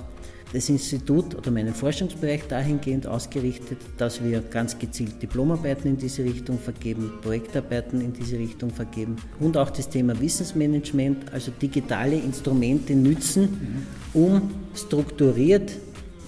das 0.53 0.69
Institut 0.69 1.35
oder 1.35 1.51
meinen 1.51 1.75
Forschungsbereich 1.75 2.49
dahingehend 2.49 3.07
ausgerichtet, 3.07 3.79
dass 3.97 4.23
wir 4.23 4.41
ganz 4.41 4.79
gezielt 4.79 5.23
Diplomarbeiten 5.23 5.91
in 5.91 5.97
diese 5.97 6.25
Richtung 6.25 6.59
vergeben, 6.59 7.13
Projektarbeiten 7.23 8.01
in 8.01 8.13
diese 8.13 8.39
Richtung 8.39 8.71
vergeben 8.71 9.17
und 9.39 9.57
auch 9.57 9.71
das 9.71 9.89
Thema 9.89 10.19
Wissensmanagement, 10.21 11.33
also 11.33 11.53
digitale 11.53 12.17
Instrumente 12.17 12.95
nützen, 12.95 13.87
um 14.13 14.51
strukturiert, 14.75 15.73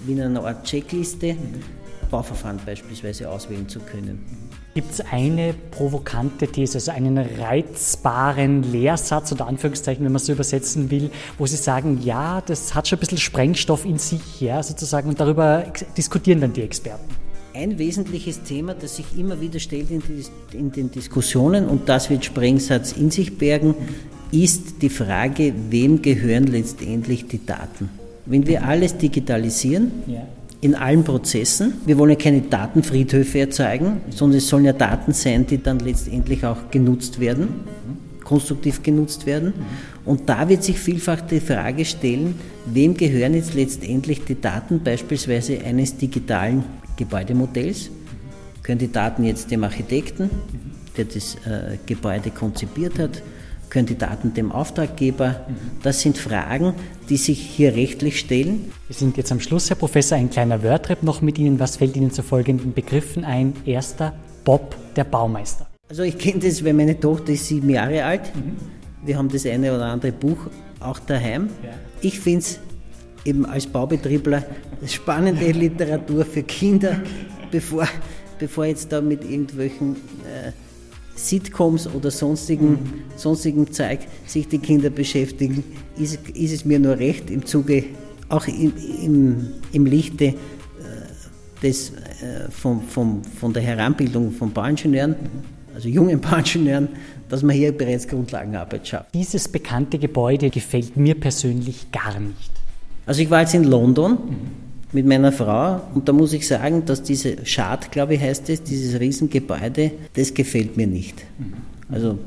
wie 0.05 0.13
in 0.13 0.21
einer 0.21 0.45
Art 0.45 0.65
Checkliste, 0.65 1.35
Bauverfahren 2.09 2.59
beispielsweise 2.65 3.29
auswählen 3.29 3.67
zu 3.67 3.79
können. 3.79 4.19
Gibt 4.73 4.91
es 4.91 5.01
eine 5.01 5.53
provokante 5.69 6.47
These, 6.47 6.79
also 6.79 6.91
einen 6.91 7.19
reizbaren 7.19 8.63
Lehrsatz 8.63 9.31
oder 9.31 9.45
Anführungszeichen, 9.45 10.03
wenn 10.03 10.11
man 10.11 10.19
es 10.19 10.25
so 10.25 10.31
übersetzen 10.31 10.89
will, 10.89 11.11
wo 11.37 11.45
Sie 11.45 11.57
sagen, 11.57 11.99
ja, 12.03 12.41
das 12.41 12.73
hat 12.73 12.87
schon 12.87 12.97
ein 12.97 13.01
bisschen 13.01 13.19
Sprengstoff 13.19 13.85
in 13.85 13.99
sich, 13.99 14.41
ja, 14.41 14.63
sozusagen, 14.63 15.09
und 15.09 15.19
darüber 15.19 15.63
diskutieren 15.95 16.41
dann 16.41 16.53
die 16.53 16.63
Experten? 16.63 17.05
Ein 17.53 17.77
wesentliches 17.77 18.41
Thema, 18.41 18.73
das 18.73 18.95
sich 18.95 19.05
immer 19.15 19.39
wieder 19.39 19.59
stellt 19.59 19.91
in, 19.91 20.01
die, 20.01 20.57
in 20.57 20.71
den 20.71 20.89
Diskussionen, 20.89 21.67
und 21.67 21.87
das 21.87 22.09
wird 22.09 22.25
Sprengsatz 22.25 22.93
in 22.93 23.11
sich 23.11 23.37
bergen, 23.37 23.75
ist 24.31 24.81
die 24.81 24.89
Frage, 24.89 25.53
wem 25.69 26.01
gehören 26.01 26.47
letztendlich 26.47 27.27
die 27.27 27.45
Daten? 27.45 27.89
Wenn 28.25 28.47
wir 28.47 28.65
alles 28.65 28.97
digitalisieren, 28.97 29.91
ja 30.07 30.25
in 30.63 30.75
allen 30.75 31.03
Prozessen. 31.03 31.73
Wir 31.85 31.97
wollen 31.97 32.11
ja 32.11 32.15
keine 32.15 32.41
Datenfriedhöfe 32.41 33.39
erzeugen, 33.39 34.01
sondern 34.09 34.37
es 34.37 34.47
sollen 34.47 34.63
ja 34.63 34.71
Daten 34.71 35.11
sein, 35.11 35.45
die 35.45 35.61
dann 35.61 35.79
letztendlich 35.79 36.45
auch 36.45 36.71
genutzt 36.71 37.19
werden, 37.19 37.49
konstruktiv 38.23 38.81
genutzt 38.81 39.25
werden. 39.25 39.53
Und 40.05 40.29
da 40.29 40.47
wird 40.47 40.63
sich 40.63 40.79
vielfach 40.79 41.19
die 41.19 41.41
Frage 41.41 41.83
stellen, 41.83 42.35
wem 42.65 42.95
gehören 42.95 43.33
jetzt 43.33 43.53
letztendlich 43.53 44.23
die 44.23 44.39
Daten 44.39 44.81
beispielsweise 44.81 45.59
eines 45.59 45.97
digitalen 45.97 46.63
Gebäudemodells? 46.95 47.89
Können 48.63 48.79
die 48.79 48.91
Daten 48.91 49.25
jetzt 49.25 49.51
dem 49.51 49.65
Architekten, 49.65 50.29
der 50.95 51.05
das 51.05 51.35
äh, 51.45 51.77
Gebäude 51.85 52.29
konzipiert 52.29 52.97
hat, 52.99 53.21
können 53.73 53.87
die 53.87 53.97
Daten 53.97 54.35
dem 54.35 54.51
Auftraggeber? 54.51 55.47
Das 55.81 56.01
sind 56.01 56.17
Fragen, 56.17 56.75
die 57.09 57.17
sich 57.17 57.39
hier 57.41 57.75
rechtlich 57.75 58.19
stellen. 58.19 58.71
Wir 58.87 58.95
sind 58.95 59.17
jetzt 59.17 59.31
am 59.31 59.39
Schluss, 59.39 59.69
Herr 59.69 59.75
Professor, 59.75 60.15
ein 60.15 60.29
kleiner 60.29 60.61
Wordtrip 60.61 61.01
noch 61.01 61.23
mit 61.23 61.39
Ihnen. 61.39 61.59
Was 61.59 61.77
fällt 61.77 61.95
Ihnen 61.95 62.11
zu 62.11 62.21
folgenden 62.21 62.73
Begriffen 62.73 63.25
ein? 63.25 63.53
Erster, 63.65 64.13
Bob, 64.45 64.75
der 64.95 65.05
Baumeister. 65.05 65.67
Also 65.89 66.03
ich 66.03 66.19
kenne 66.19 66.39
das, 66.39 66.63
weil 66.63 66.73
meine 66.73 66.99
Tochter 66.99 67.33
ist 67.33 67.47
sieben 67.47 67.69
Jahre 67.71 68.05
alt. 68.05 68.35
Mhm. 68.35 68.57
Wir 69.07 69.17
haben 69.17 69.29
das 69.29 69.43
eine 69.47 69.75
oder 69.75 69.85
andere 69.85 70.11
Buch 70.11 70.37
auch 70.79 70.99
daheim. 70.99 71.49
Ja. 71.63 71.71
Ich 72.01 72.19
finde 72.19 72.39
es 72.39 72.59
eben 73.25 73.43
als 73.43 73.65
Baubetriebler 73.65 74.43
spannende 74.85 75.51
Literatur 75.51 76.25
für 76.25 76.43
Kinder, 76.43 77.01
bevor, 77.51 77.87
bevor 78.37 78.65
jetzt 78.65 78.91
da 78.91 79.01
mit 79.01 79.23
irgendwelchen 79.23 79.95
äh, 80.25 80.51
Sitcoms 81.15 81.87
oder 81.87 82.11
sonstigen, 82.11 83.03
sonstigen 83.15 83.71
Zeug 83.71 83.99
sich 84.25 84.47
die 84.47 84.59
Kinder 84.59 84.89
beschäftigen, 84.89 85.63
ist, 85.97 86.27
ist 86.29 86.53
es 86.53 86.65
mir 86.65 86.79
nur 86.79 86.97
recht 86.97 87.29
im 87.29 87.45
Zuge, 87.45 87.83
auch 88.29 88.47
im, 88.47 88.73
im, 89.01 89.47
im 89.71 89.85
Lichte 89.85 90.25
äh, 90.25 90.35
des, 91.61 91.91
äh, 91.91 92.49
vom, 92.49 92.81
vom, 92.81 93.23
von 93.23 93.53
der 93.53 93.63
Heranbildung 93.63 94.31
von 94.31 94.51
Bauingenieuren, 94.51 95.15
also 95.75 95.87
jungen 95.87 96.19
Bauingenieuren, 96.21 96.89
dass 97.29 97.43
man 97.43 97.55
hier 97.55 97.71
bereits 97.71 98.07
Grundlagenarbeit 98.07 98.87
schafft. 98.87 99.13
Dieses 99.13 99.47
bekannte 99.47 99.99
Gebäude 99.99 100.49
gefällt 100.49 100.97
mir 100.97 101.15
persönlich 101.15 101.91
gar 101.91 102.19
nicht. 102.19 102.51
Also 103.05 103.21
ich 103.21 103.29
war 103.29 103.41
jetzt 103.41 103.53
in 103.53 103.65
London. 103.65 104.11
Mhm 104.11 104.62
mit 104.93 105.05
meiner 105.05 105.31
Frau 105.31 105.81
und 105.93 106.07
da 106.07 106.13
muss 106.13 106.33
ich 106.33 106.47
sagen, 106.47 106.85
dass 106.85 107.03
diese 107.03 107.45
Schad, 107.45 107.91
glaube 107.91 108.15
ich, 108.15 108.21
heißt 108.21 108.49
es, 108.49 108.63
dieses 108.63 108.99
Riesengebäude, 108.99 109.91
das 110.13 110.33
gefällt 110.33 110.77
mir 110.77 110.87
nicht. 110.87 111.23
Also 111.89 112.17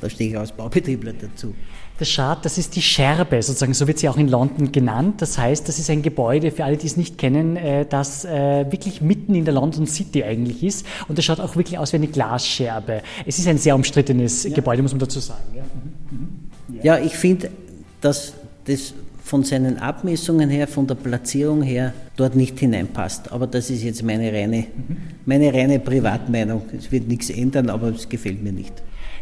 da 0.00 0.08
stehe 0.08 0.30
ich 0.30 0.38
als 0.38 0.52
Baubetriebler 0.52 1.12
dazu. 1.12 1.54
Das 1.98 2.08
Schad, 2.08 2.44
das 2.44 2.58
ist 2.58 2.76
die 2.76 2.82
Scherbe, 2.82 3.42
sozusagen, 3.42 3.74
so 3.74 3.88
wird 3.88 3.98
sie 3.98 4.08
auch 4.08 4.16
in 4.16 4.28
London 4.28 4.70
genannt. 4.70 5.20
Das 5.20 5.36
heißt, 5.36 5.68
das 5.68 5.80
ist 5.80 5.90
ein 5.90 6.02
Gebäude, 6.02 6.52
für 6.52 6.64
alle, 6.64 6.76
die 6.76 6.86
es 6.86 6.96
nicht 6.96 7.18
kennen, 7.18 7.56
äh, 7.56 7.86
das 7.86 8.24
äh, 8.24 8.70
wirklich 8.70 9.00
mitten 9.00 9.34
in 9.34 9.44
der 9.44 9.52
London 9.52 9.84
City 9.88 10.22
eigentlich 10.22 10.62
ist. 10.62 10.86
Und 11.08 11.18
das 11.18 11.24
schaut 11.24 11.40
auch 11.40 11.56
wirklich 11.56 11.76
aus 11.76 11.92
wie 11.92 11.96
eine 11.96 12.06
Glasscherbe. 12.06 13.02
Es 13.26 13.40
ist 13.40 13.48
ein 13.48 13.58
sehr 13.58 13.74
umstrittenes 13.74 14.44
ja. 14.44 14.54
Gebäude, 14.54 14.82
muss 14.82 14.92
man 14.92 15.00
dazu 15.00 15.18
sagen. 15.18 15.42
Ja, 15.56 15.64
mhm. 15.64 16.18
Mhm. 16.68 16.80
ja 16.84 16.98
ich 17.00 17.14
finde, 17.14 17.50
dass 18.00 18.32
das 18.64 18.94
von 19.28 19.44
seinen 19.44 19.76
Abmessungen 19.76 20.48
her, 20.48 20.66
von 20.66 20.86
der 20.86 20.94
Platzierung 20.94 21.60
her 21.60 21.92
dort 22.16 22.34
nicht 22.34 22.58
hineinpasst. 22.58 23.30
Aber 23.30 23.46
das 23.46 23.68
ist 23.68 23.82
jetzt 23.82 24.02
meine 24.02 24.32
reine, 24.32 24.68
meine 25.26 25.52
reine 25.52 25.78
Privatmeinung. 25.80 26.62
Es 26.76 26.90
wird 26.90 27.08
nichts 27.08 27.28
ändern, 27.28 27.68
aber 27.68 27.88
es 27.88 28.08
gefällt 28.08 28.42
mir 28.42 28.52
nicht. 28.52 28.72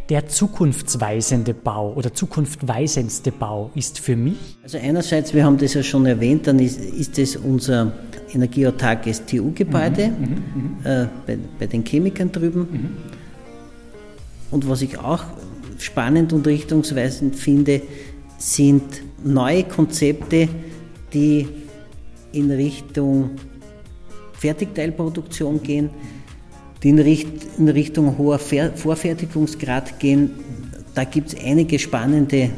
Der 0.09 0.29
zukunftsweisende 0.29 1.55
Bau 1.55 1.93
oder 1.95 2.15
zukunftweisendste 2.15 3.33
Bau 3.33 3.73
ist 3.75 3.99
für 3.99 4.15
mich? 4.15 4.37
Also 4.63 4.79
einerseits, 4.79 5.35
wir 5.35 5.45
haben 5.45 5.59
das 5.59 5.75
ja 5.75 5.83
schon 5.83 6.07
erwähnt, 6.07 6.47
dann 6.47 6.61
ist, 6.61 6.79
ist 6.79 7.19
es 7.19 7.35
unser 7.35 7.93
energieautarkes 8.33 9.27
TU-Gebäude 9.27 10.09
mhm, 10.09 10.15
mhm, 10.15 10.37
mhm, 10.55 10.77
äh, 10.85 11.07
bei, 11.27 11.39
bei, 11.59 11.67
den 11.67 11.85
Chemikern 11.85 12.31
drüben. 12.31 12.61
Mhm. 12.61 12.91
Und 14.53 14.69
was 14.69 14.83
ich 14.83 15.01
auch 15.01 15.25
spannend 15.79 16.33
und 16.33 16.47
richtungsweisend 16.47 17.35
finde, 17.35 17.83
sind 18.39 18.85
neue 19.27 19.65
Konzepte, 19.65 20.49
die 21.13 21.47
in 22.33 22.51
Richtung 22.51 23.31
Fertigteilproduktion 24.35 25.63
gehen, 25.63 25.91
die 26.83 26.91
in, 26.91 26.99
Richt 26.99 27.29
in 27.59 27.69
Richtung 27.69 28.17
hoher 28.19 28.39
Ver 28.39 28.73
Vorfertigungsgrad 28.75 29.99
gehen. 29.99 30.31
Da 30.95 31.05
gibt 31.05 31.29
es 31.29 31.45
einige 31.45 31.79
spannende 31.79 32.51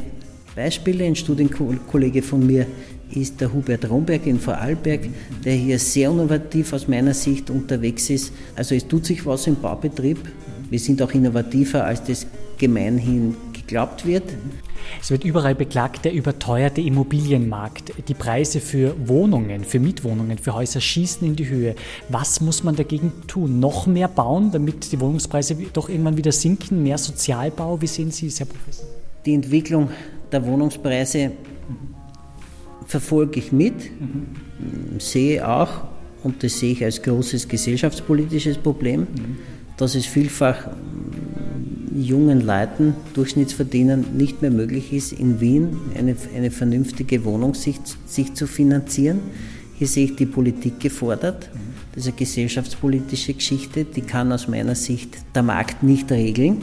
Beispiele. 0.55 1.05
Ein 1.05 1.15
Studienkollege 1.15 2.21
von 2.21 2.45
mir 2.45 2.67
ist 3.11 3.41
der 3.41 3.51
Hubert 3.51 3.89
Romberg 3.89 4.27
in 4.27 4.39
Vorarlberg, 4.39 5.09
der 5.43 5.53
hier 5.53 5.79
sehr 5.79 6.11
innovativ 6.11 6.73
aus 6.73 6.87
meiner 6.87 7.13
Sicht 7.13 7.49
unterwegs 7.49 8.09
ist. 8.09 8.31
Also 8.55 8.75
es 8.75 8.87
tut 8.87 9.05
sich 9.05 9.25
was 9.25 9.47
im 9.47 9.55
Baubetrieb. 9.55 10.19
Wir 10.69 10.79
sind 10.79 11.01
auch 11.01 11.11
innovativer, 11.11 11.85
als 11.85 12.03
das 12.03 12.27
gemeinhin 12.57 13.35
geglaubt 13.69 14.05
wird. 14.05 14.23
Es 14.99 15.11
wird 15.11 15.23
überall 15.23 15.53
beklagt, 15.53 16.03
der 16.03 16.13
überteuerte 16.13 16.81
Immobilienmarkt. 16.81 17.93
Die 18.07 18.15
Preise 18.15 18.59
für 18.59 18.95
Wohnungen, 19.07 19.63
für 19.63 19.79
Mietwohnungen, 19.79 20.39
für 20.39 20.55
Häuser 20.55 20.81
schießen 20.81 21.27
in 21.27 21.35
die 21.35 21.47
Höhe. 21.47 21.75
Was 22.09 22.41
muss 22.41 22.63
man 22.63 22.75
dagegen 22.75 23.11
tun? 23.27 23.59
Noch 23.59 23.85
mehr 23.85 24.07
bauen, 24.07 24.51
damit 24.51 24.91
die 24.91 24.99
Wohnungspreise 24.99 25.55
doch 25.73 25.87
irgendwann 25.87 26.17
wieder 26.17 26.31
sinken? 26.31 26.81
Mehr 26.81 26.97
Sozialbau? 26.97 27.79
Wie 27.79 27.87
sehen 27.87 28.09
Sie 28.09 28.27
es, 28.27 28.39
Herr 28.39 28.47
Professor? 28.47 28.87
Die 29.25 29.35
Entwicklung 29.35 29.89
der 30.31 30.43
Wohnungspreise 30.45 31.31
verfolge 32.87 33.39
ich 33.39 33.51
mit, 33.51 33.75
mhm. 33.75 34.99
sehe 34.99 35.47
auch, 35.47 35.69
und 36.23 36.43
das 36.43 36.59
sehe 36.59 36.71
ich 36.71 36.83
als 36.83 37.01
großes 37.01 37.47
gesellschaftspolitisches 37.47 38.57
Problem, 38.57 39.01
mhm. 39.01 39.37
dass 39.77 39.93
es 39.93 40.07
vielfach 40.07 40.69
jungen 41.95 42.45
Leuten, 42.45 42.95
Durchschnittsverdienern, 43.13 44.05
nicht 44.15 44.41
mehr 44.41 44.51
möglich 44.51 44.93
ist, 44.93 45.13
in 45.13 45.39
Wien 45.39 45.77
eine, 45.97 46.15
eine 46.35 46.51
vernünftige 46.51 47.23
Wohnung 47.25 47.53
sich, 47.53 47.79
sich 48.05 48.33
zu 48.33 48.47
finanzieren. 48.47 49.19
Hier 49.75 49.87
sehe 49.87 50.05
ich 50.05 50.15
die 50.15 50.25
Politik 50.25 50.79
gefordert. 50.79 51.49
Das 51.93 52.03
ist 52.05 52.09
eine 52.09 52.17
gesellschaftspolitische 52.17 53.33
Geschichte, 53.33 53.85
die 53.85 54.01
kann 54.01 54.31
aus 54.31 54.47
meiner 54.47 54.75
Sicht 54.75 55.17
der 55.33 55.43
Markt 55.43 55.83
nicht 55.83 56.11
regeln. 56.11 56.61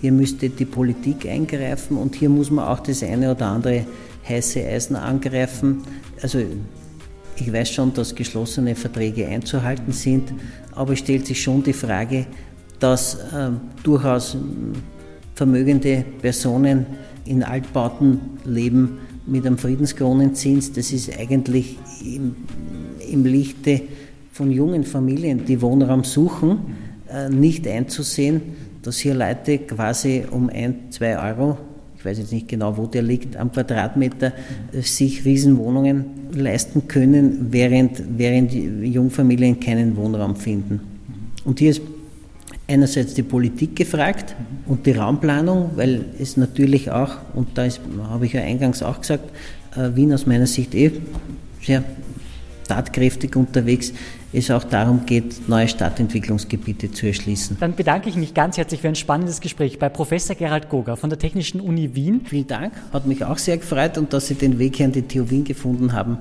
Hier 0.00 0.12
müsste 0.12 0.50
die 0.50 0.66
Politik 0.66 1.26
eingreifen 1.26 1.96
und 1.96 2.14
hier 2.14 2.28
muss 2.28 2.50
man 2.50 2.66
auch 2.66 2.80
das 2.80 3.02
eine 3.02 3.30
oder 3.30 3.46
andere 3.46 3.86
heiße 4.28 4.64
Eisen 4.64 4.96
angreifen. 4.96 5.82
Also 6.22 6.40
ich 7.36 7.52
weiß 7.52 7.70
schon, 7.70 7.92
dass 7.94 8.14
geschlossene 8.14 8.74
Verträge 8.74 9.26
einzuhalten 9.26 9.92
sind, 9.92 10.32
aber 10.72 10.92
es 10.92 11.00
stellt 11.00 11.26
sich 11.26 11.42
schon 11.42 11.62
die 11.62 11.72
Frage, 11.72 12.26
dass 12.80 13.14
äh, 13.14 13.50
durchaus 13.82 14.36
vermögende 15.34 16.04
Personen 16.20 16.86
in 17.24 17.42
Altbauten 17.42 18.20
leben 18.44 18.98
mit 19.26 19.46
einem 19.46 19.58
Friedenskronenzins. 19.58 20.72
Das 20.72 20.92
ist 20.92 21.18
eigentlich 21.18 21.78
im, 22.04 22.36
im 23.10 23.24
Lichte 23.24 23.82
von 24.32 24.50
jungen 24.50 24.84
Familien, 24.84 25.44
die 25.46 25.60
Wohnraum 25.62 26.04
suchen, 26.04 26.58
äh, 27.10 27.28
nicht 27.28 27.66
einzusehen, 27.66 28.42
dass 28.82 28.98
hier 28.98 29.14
Leute 29.14 29.58
quasi 29.58 30.24
um 30.30 30.50
ein, 30.50 30.90
zwei 30.90 31.18
Euro, 31.18 31.56
ich 31.96 32.04
weiß 32.04 32.18
jetzt 32.18 32.32
nicht 32.32 32.48
genau, 32.48 32.76
wo 32.76 32.86
der 32.86 33.02
liegt, 33.02 33.36
am 33.36 33.50
Quadratmeter, 33.50 34.32
äh, 34.72 34.80
sich 34.82 35.24
Riesenwohnungen 35.24 36.04
leisten 36.32 36.86
können, 36.88 37.46
während, 37.50 38.02
während 38.18 38.52
Jungfamilien 38.52 39.58
keinen 39.58 39.96
Wohnraum 39.96 40.36
finden. 40.36 40.80
Und 41.44 41.60
hier 41.60 41.70
ist 41.70 41.82
einerseits 42.66 43.14
die 43.14 43.22
Politik 43.22 43.76
gefragt 43.76 44.34
und 44.66 44.86
die 44.86 44.92
Raumplanung, 44.92 45.72
weil 45.76 46.06
es 46.18 46.36
natürlich 46.36 46.90
auch, 46.90 47.16
und 47.34 47.58
da 47.58 47.68
habe 48.08 48.26
ich 48.26 48.32
ja 48.32 48.42
eingangs 48.42 48.82
auch 48.82 49.00
gesagt, 49.00 49.30
äh, 49.76 49.94
Wien 49.94 50.12
aus 50.12 50.26
meiner 50.26 50.46
Sicht 50.46 50.74
eh 50.74 50.92
sehr 51.62 51.84
tatkräftig 52.66 53.36
unterwegs, 53.36 53.92
es 54.32 54.50
auch 54.50 54.64
darum 54.64 55.06
geht, 55.06 55.48
neue 55.48 55.68
Stadtentwicklungsgebiete 55.68 56.90
zu 56.90 57.06
erschließen. 57.06 57.58
Dann 57.60 57.76
bedanke 57.76 58.08
ich 58.08 58.16
mich 58.16 58.34
ganz 58.34 58.56
herzlich 58.56 58.80
für 58.80 58.88
ein 58.88 58.96
spannendes 58.96 59.40
Gespräch 59.40 59.78
bei 59.78 59.88
Professor 59.88 60.34
Gerald 60.34 60.70
Goger 60.70 60.96
von 60.96 61.10
der 61.10 61.18
Technischen 61.18 61.60
Uni 61.60 61.94
Wien. 61.94 62.22
Vielen 62.24 62.46
Dank, 62.46 62.72
hat 62.92 63.06
mich 63.06 63.24
auch 63.24 63.38
sehr 63.38 63.58
gefreut 63.58 63.96
und 63.98 64.12
dass 64.12 64.26
Sie 64.26 64.34
den 64.34 64.58
Weg 64.58 64.76
hier 64.76 64.86
an 64.86 64.92
die 64.92 65.02
TU 65.02 65.30
Wien 65.30 65.44
gefunden 65.44 65.92
haben 65.92 66.18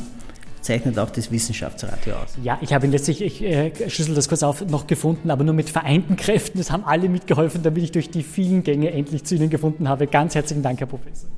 zeichnet 0.63 0.97
auch 0.97 1.10
das 1.10 1.32
Wissenschaftsradio 1.32 2.15
aus. 2.15 2.38
Ja, 2.41 2.58
ich 2.62 2.73
habe 2.73 2.86
ihn 2.86 2.91
letztlich, 2.91 3.21
ich 3.21 3.43
äh, 3.43 3.71
schlüssel 3.89 4.15
das 4.15 4.30
kurz 4.30 4.43
auf, 4.43 4.65
noch 4.65 4.88
gefunden, 4.88 5.30
aber 5.30 5.43
nur 5.43 5.54
mit 5.54 5.69
vereinten 5.69 6.15
Kräften. 6.15 6.58
Das 6.58 6.71
haben 6.71 6.86
alle 6.86 7.10
mitgeholfen, 7.10 7.62
damit 7.62 7.84
ich 7.84 7.91
durch 7.91 8.10
die 8.10 8.23
vielen 8.23 8.63
Gänge 8.63 8.91
endlich 8.91 9.23
zu 9.26 9.36
Ihnen 9.36 9.49
gefunden 9.49 9.88
habe. 9.88 10.08
Ganz 10.08 10.36
herzlichen 10.36 10.63
Dank, 10.63 10.80
Herr 10.80 10.88
Professor. 10.88 11.30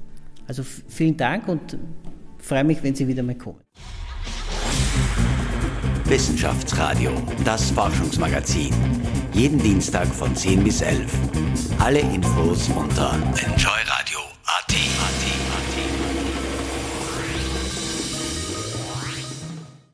Also 0.48 0.64
vielen 0.64 1.18
Dank 1.18 1.48
und 1.48 1.78
freue 2.38 2.64
mich, 2.64 2.84
wenn 2.84 2.96
Sie 2.96 3.08
wieder 3.08 3.24
mal 3.24 3.36
kommen. 3.36 3.60
Wissenschaftsradio, 6.06 7.12
das 7.44 7.72
Forschungsmagazin. 7.72 8.74
Jeden 9.34 9.58
Dienstag 9.60 10.08
von 10.08 10.36
10 10.36 10.64
bis 10.64 10.82
11. 10.82 11.12
Alle 11.80 12.00
Infos 12.00 12.70
unter 12.70 13.14
enjoyradio.at. 13.14 14.76